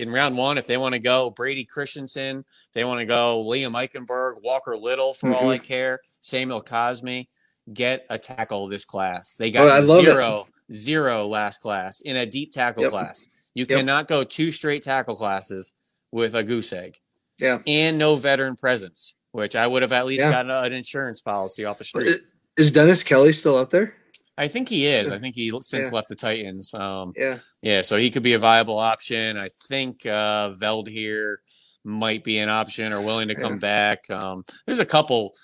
[0.00, 3.72] in round one, if they want to go Brady Christensen, they want to go Liam
[3.72, 5.34] Eichenberg, Walker Little, for mm-hmm.
[5.36, 7.28] all I care, Samuel Cosmi,
[7.72, 9.34] get a tackle this class.
[9.34, 12.92] They got oh, zero, last class in a deep tackle yep.
[12.92, 13.28] class.
[13.54, 13.78] You yep.
[13.78, 15.74] cannot go two straight tackle classes
[16.10, 16.98] with a goose egg.
[17.38, 17.58] Yeah.
[17.66, 20.30] And no veteran presence, which I would have at least yeah.
[20.30, 22.20] gotten an insurance policy off the street.
[22.56, 23.94] Is Dennis Kelly still out there?
[24.38, 25.10] I think he is.
[25.10, 25.94] I think he since yeah.
[25.94, 26.72] left the Titans.
[26.72, 27.82] Um, yeah, yeah.
[27.82, 29.36] So he could be a viable option.
[29.36, 30.54] I think uh,
[30.86, 31.40] here
[31.84, 33.58] might be an option or willing to come yeah.
[33.58, 34.10] back.
[34.10, 35.34] Um, there's a couple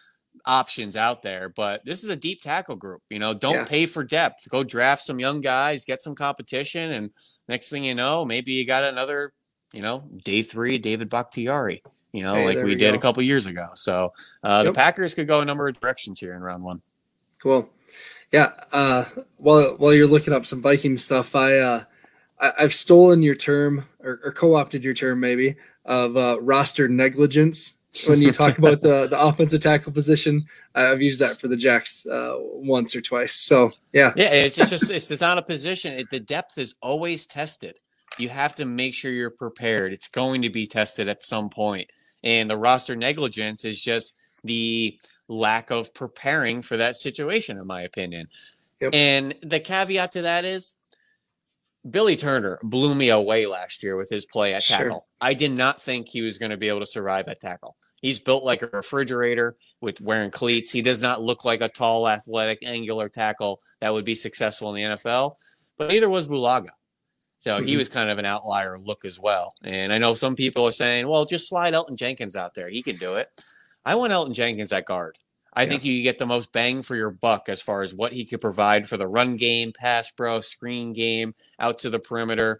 [0.46, 3.02] options out there, but this is a deep tackle group.
[3.10, 3.64] You know, don't yeah.
[3.64, 4.48] pay for depth.
[4.48, 7.10] Go draft some young guys, get some competition, and
[7.48, 9.32] next thing you know, maybe you got another,
[9.72, 11.82] you know, day three David Bakhtiari.
[12.12, 13.68] You know, hey, like we, we did a couple years ago.
[13.74, 14.12] So
[14.42, 14.72] uh, yep.
[14.72, 16.80] the Packers could go a number of directions here in round one.
[17.42, 17.68] Cool.
[18.36, 18.52] Yeah.
[18.70, 19.04] Uh,
[19.38, 21.84] while while you're looking up some Viking stuff, I, uh,
[22.38, 25.56] I have stolen your term or, or, co-opted your term maybe
[25.86, 27.72] of uh, roster negligence
[28.06, 30.44] when you talk about the the offensive tackle position.
[30.74, 33.36] I've used that for the Jacks uh, once or twice.
[33.36, 34.30] So yeah, yeah.
[34.32, 35.94] It's just it's, it's not a position.
[35.94, 37.78] It, the depth is always tested.
[38.18, 39.94] You have to make sure you're prepared.
[39.94, 41.88] It's going to be tested at some point,
[42.22, 44.14] and the roster negligence is just
[44.44, 44.98] the
[45.28, 48.28] lack of preparing for that situation, in my opinion.
[48.80, 48.94] Yep.
[48.94, 50.76] And the caveat to that is
[51.88, 54.88] Billy Turner blew me away last year with his play at tackle.
[54.88, 55.04] Sure.
[55.20, 57.76] I did not think he was going to be able to survive at tackle.
[58.02, 60.70] He's built like a refrigerator with wearing cleats.
[60.70, 64.76] He does not look like a tall, athletic, angular tackle that would be successful in
[64.76, 65.34] the NFL,
[65.78, 66.70] but neither was Bulaga.
[67.40, 67.66] So mm-hmm.
[67.66, 69.54] he was kind of an outlier look as well.
[69.64, 72.68] And I know some people are saying, well, just slide Elgton Jenkins out there.
[72.68, 73.28] He can do it.
[73.86, 75.16] I want Elgton Jenkins at guard.
[75.54, 75.68] I yeah.
[75.70, 78.42] think you get the most bang for your buck as far as what he could
[78.42, 82.58] provide for the run game, pass bro, screen game, out to the perimeter.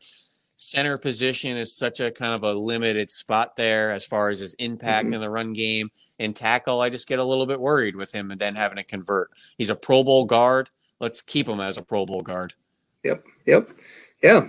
[0.57, 4.55] Center position is such a kind of a limited spot there as far as his
[4.55, 5.15] impact mm-hmm.
[5.15, 5.91] in the run game.
[6.19, 8.85] And tackle, I just get a little bit worried with him and then having to
[8.85, 9.31] convert.
[9.59, 10.71] He's a Pro Bowl guard.
[11.01, 12.55] Let's keep him as a Pro Bowl guard.
[13.03, 13.25] Yep.
[13.45, 13.69] Yep.
[14.23, 14.49] Yeah.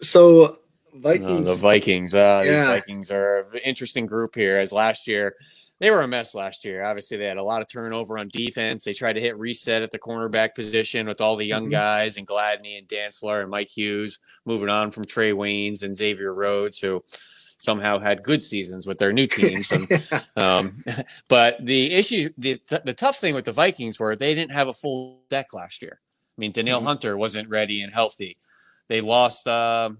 [0.00, 0.60] So
[0.94, 1.48] Vikings.
[1.48, 2.14] the Vikings.
[2.14, 2.50] Uh, yeah.
[2.50, 4.58] These Vikings are an interesting group here.
[4.58, 5.34] As last year,
[5.80, 6.84] they were a mess last year.
[6.84, 8.84] Obviously, they had a lot of turnover on defense.
[8.84, 11.72] They tried to hit reset at the cornerback position with all the young mm-hmm.
[11.72, 16.34] guys and Gladney and Dantzler and Mike Hughes moving on from Trae Waynes and Xavier
[16.34, 17.02] Rhodes, who
[17.56, 19.72] somehow had good seasons with their new teams.
[19.72, 19.88] And,
[20.36, 20.84] um,
[21.28, 24.74] but the issue, the, the tough thing with the Vikings were they didn't have a
[24.74, 25.98] full deck last year.
[26.02, 26.88] I mean, Danielle mm-hmm.
[26.88, 28.36] Hunter wasn't ready and healthy.
[28.88, 29.48] They lost.
[29.48, 29.90] Uh,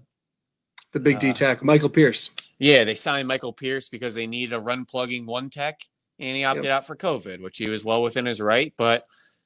[0.91, 2.29] the big D uh, tech, Michael Pierce.
[2.61, 5.81] Yeah, they signed Michael Pierce because they needed a run plugging one tech,
[6.19, 6.73] and he opted yep.
[6.73, 8.71] out for COVID, which he was well within his right.
[8.77, 9.03] But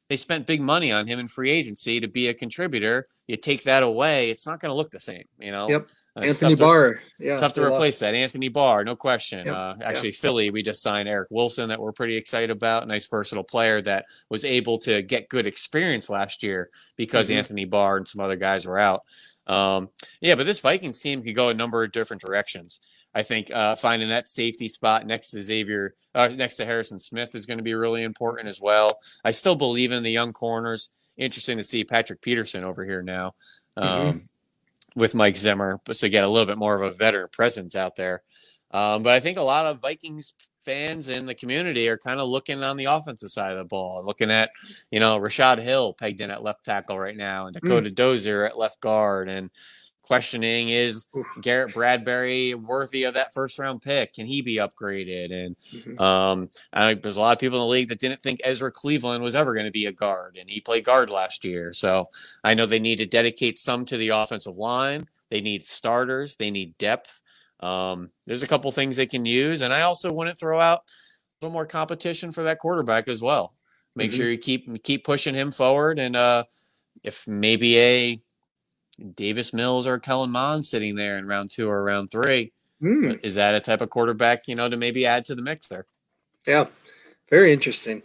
[0.10, 3.06] they spent big money on him in free agency to be a contributor.
[3.28, 5.70] You take that away, it's not going to look the same, you know.
[5.70, 5.88] Yep.
[6.18, 8.16] Uh, Anthony Barr, yeah, tough to replace that.
[8.16, 9.46] Anthony Barr, no question.
[9.46, 9.56] Yep.
[9.56, 10.16] Uh, actually, yep.
[10.16, 12.86] Philly, we just signed Eric Wilson that we're pretty excited about.
[12.86, 17.38] Nice versatile player that was able to get good experience last year because mm-hmm.
[17.38, 19.04] Anthony Barr and some other guys were out.
[19.48, 19.90] Um,
[20.22, 22.80] yeah, but this Vikings team could go a number of different directions.
[23.16, 27.34] I think uh, finding that safety spot next to Xavier, uh, next to Harrison Smith,
[27.34, 29.00] is going to be really important as well.
[29.24, 30.90] I still believe in the young corners.
[31.18, 33.34] Interesting to see Patrick Peterson over here now
[33.78, 33.88] mm-hmm.
[33.88, 35.00] um, mm-hmm.
[35.00, 37.96] with Mike Zimmer, but to get a little bit more of a veteran presence out
[37.96, 38.22] there.
[38.72, 40.34] Um, but I think a lot of Vikings
[40.66, 44.04] fans in the community are kind of looking on the offensive side of the ball,
[44.06, 44.50] looking at,
[44.92, 47.96] you know, Rashod Hill pegged in at left tackle right now, and Dakota mm.
[47.96, 49.52] Dozier at left guard, and
[50.06, 51.08] questioning is
[51.42, 54.14] Garrett Bradbury worthy of that first round pick?
[54.14, 55.34] Can he be upgraded?
[55.34, 56.00] And mm-hmm.
[56.00, 59.24] um, I, there's a lot of people in the league that didn't think Ezra Cleveland
[59.24, 61.74] was ever going to be a guard, and he played guard last year.
[61.74, 62.10] So
[62.44, 65.08] I know they need to dedicate some to the offensive line.
[65.30, 66.36] They need starters.
[66.36, 67.22] They need depth.
[67.60, 70.80] Um, there's a couple things they can use, and I also want to throw out
[70.80, 73.54] a little more competition for that quarterback as well.
[73.96, 74.18] Make mm-hmm.
[74.18, 76.44] sure you keep keep pushing him forward, and uh,
[77.04, 78.22] if maybe a
[79.16, 83.20] Davis Mills or Kellen Mond sitting there in round two or round three, mm.
[83.24, 85.86] is that a type of quarterback you know to maybe add to the mix there?
[86.48, 86.66] Yeah,
[87.30, 88.04] very interesting.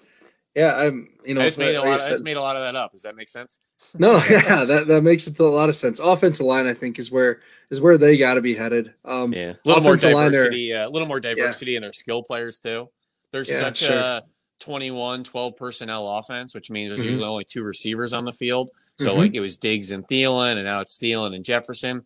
[0.54, 1.08] Yeah, I'm.
[1.24, 2.00] You know, I just made a lot.
[2.00, 2.92] Of, I just made a lot of that up.
[2.92, 3.60] Does that make sense?
[3.98, 6.00] No, yeah, that that makes a lot of sense.
[6.00, 8.92] Offensive line, I think, is where is where they got to be headed.
[9.04, 10.72] Um, yeah, a little more diversity.
[10.72, 11.76] A uh, little more diversity yeah.
[11.76, 12.88] in their skill players too.
[13.32, 13.92] There's yeah, such sure.
[13.92, 14.22] a
[14.58, 17.08] 21, 12 personnel offense, which means there's mm-hmm.
[17.10, 18.70] usually only two receivers on the field.
[19.00, 19.18] So mm-hmm.
[19.18, 22.04] like it was Diggs and Thielen, and now it's Thielen and Jefferson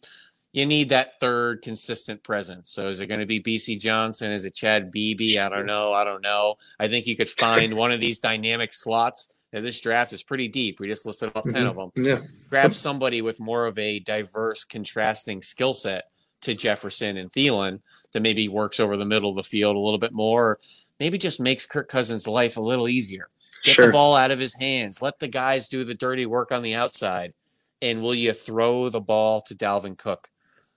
[0.55, 2.71] you need that third consistent presence.
[2.71, 4.31] So is it going to be Bisi Johnson?
[4.31, 5.37] Is it Chad Beebe?
[5.37, 5.93] I don't know.
[5.93, 6.55] I don't know.
[6.79, 9.43] I think you could find one of these dynamic slots.
[9.53, 10.79] Now, this draft is pretty deep.
[10.79, 11.67] We just listed off 10 mm-hmm.
[11.67, 12.05] of them.
[12.05, 12.19] Yeah.
[12.49, 16.05] Grab somebody with more of a diverse, contrasting skill set
[16.43, 17.81] to Jefferson and Thielen
[18.13, 20.57] that maybe works over the middle of the field a little bit more.
[21.01, 23.27] Maybe just makes Kirk Cousins' life a little easier.
[23.65, 23.87] Get sure.
[23.87, 25.01] the ball out of his hands.
[25.01, 27.33] Let the guys do the dirty work on the outside.
[27.81, 30.29] And will you throw the ball to Dalvin Cook?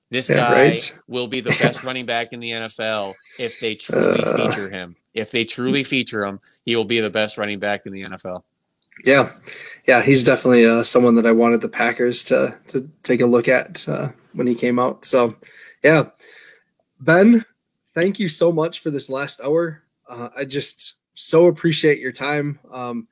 [0.09, 0.99] This yeah, guy right?
[1.07, 4.95] will be the best running back in the NFL if they truly uh, feature him.
[5.13, 8.43] If they truly feature him, he will be the best running back in the NFL.
[9.03, 9.31] Yeah,
[9.87, 13.47] yeah, he's definitely uh, someone that I wanted the Packers to to take a look
[13.47, 15.05] at uh, when he came out.
[15.05, 15.35] So,
[15.83, 16.05] yeah,
[16.99, 17.45] Ben,
[17.93, 19.83] thank you so much for this last hour.
[20.09, 22.59] Uh, I just so appreciate your time.
[22.71, 23.07] Um,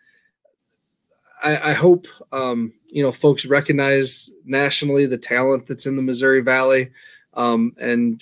[1.44, 6.42] I, I hope um, you know folks recognize nationally the talent that's in the Missouri
[6.42, 6.92] Valley,
[7.34, 8.22] um, and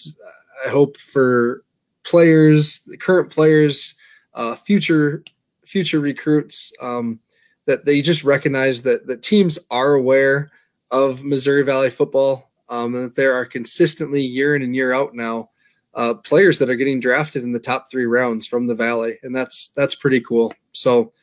[0.65, 1.63] I hope for
[2.03, 3.95] players, the current players,
[4.33, 5.23] uh, future
[5.65, 7.19] future recruits, um,
[7.65, 10.49] that they just recognize that the teams are aware
[10.91, 15.13] of Missouri Valley football, um, and that there are consistently year in and year out
[15.13, 15.49] now
[15.95, 19.35] uh, players that are getting drafted in the top three rounds from the Valley, and
[19.35, 20.53] that's that's pretty cool.
[20.71, 21.13] So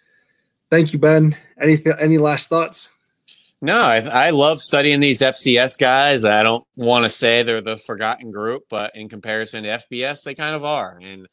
[0.70, 1.36] thank you, Ben.
[1.60, 2.88] Any any last thoughts?
[3.62, 6.24] No, I, I love studying these FCS guys.
[6.24, 10.34] I don't want to say they're the forgotten group, but in comparison to FBS, they
[10.34, 10.98] kind of are.
[11.02, 11.28] And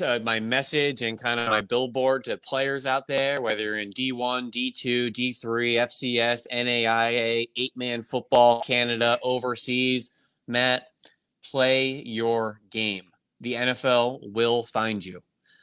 [0.00, 3.90] uh, my message and kind of my billboard to players out there, whether you're in
[3.90, 10.12] D1, D2, D3, FCS, NAIA, eight man football, Canada, overseas,
[10.46, 10.86] Matt,
[11.50, 13.04] play your game.
[13.40, 15.20] The NFL will find you.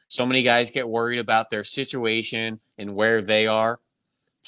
[0.08, 3.80] So many guys get worried about their situation and where they are.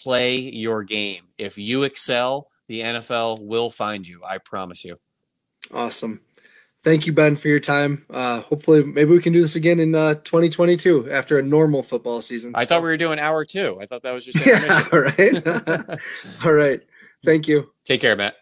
[0.01, 1.23] Play your game.
[1.37, 4.21] If you excel, the NFL will find you.
[4.23, 4.97] I promise you.
[5.73, 6.21] Awesome.
[6.83, 8.05] Thank you, Ben, for your time.
[8.09, 12.21] Uh, hopefully, maybe we can do this again in uh, 2022 after a normal football
[12.21, 12.53] season.
[12.55, 12.75] I so.
[12.75, 13.77] thought we were doing hour two.
[13.81, 15.47] I thought that was just yeah, all right.
[16.45, 16.81] all right.
[17.25, 17.71] Thank you.
[17.83, 18.35] Take care, Matt.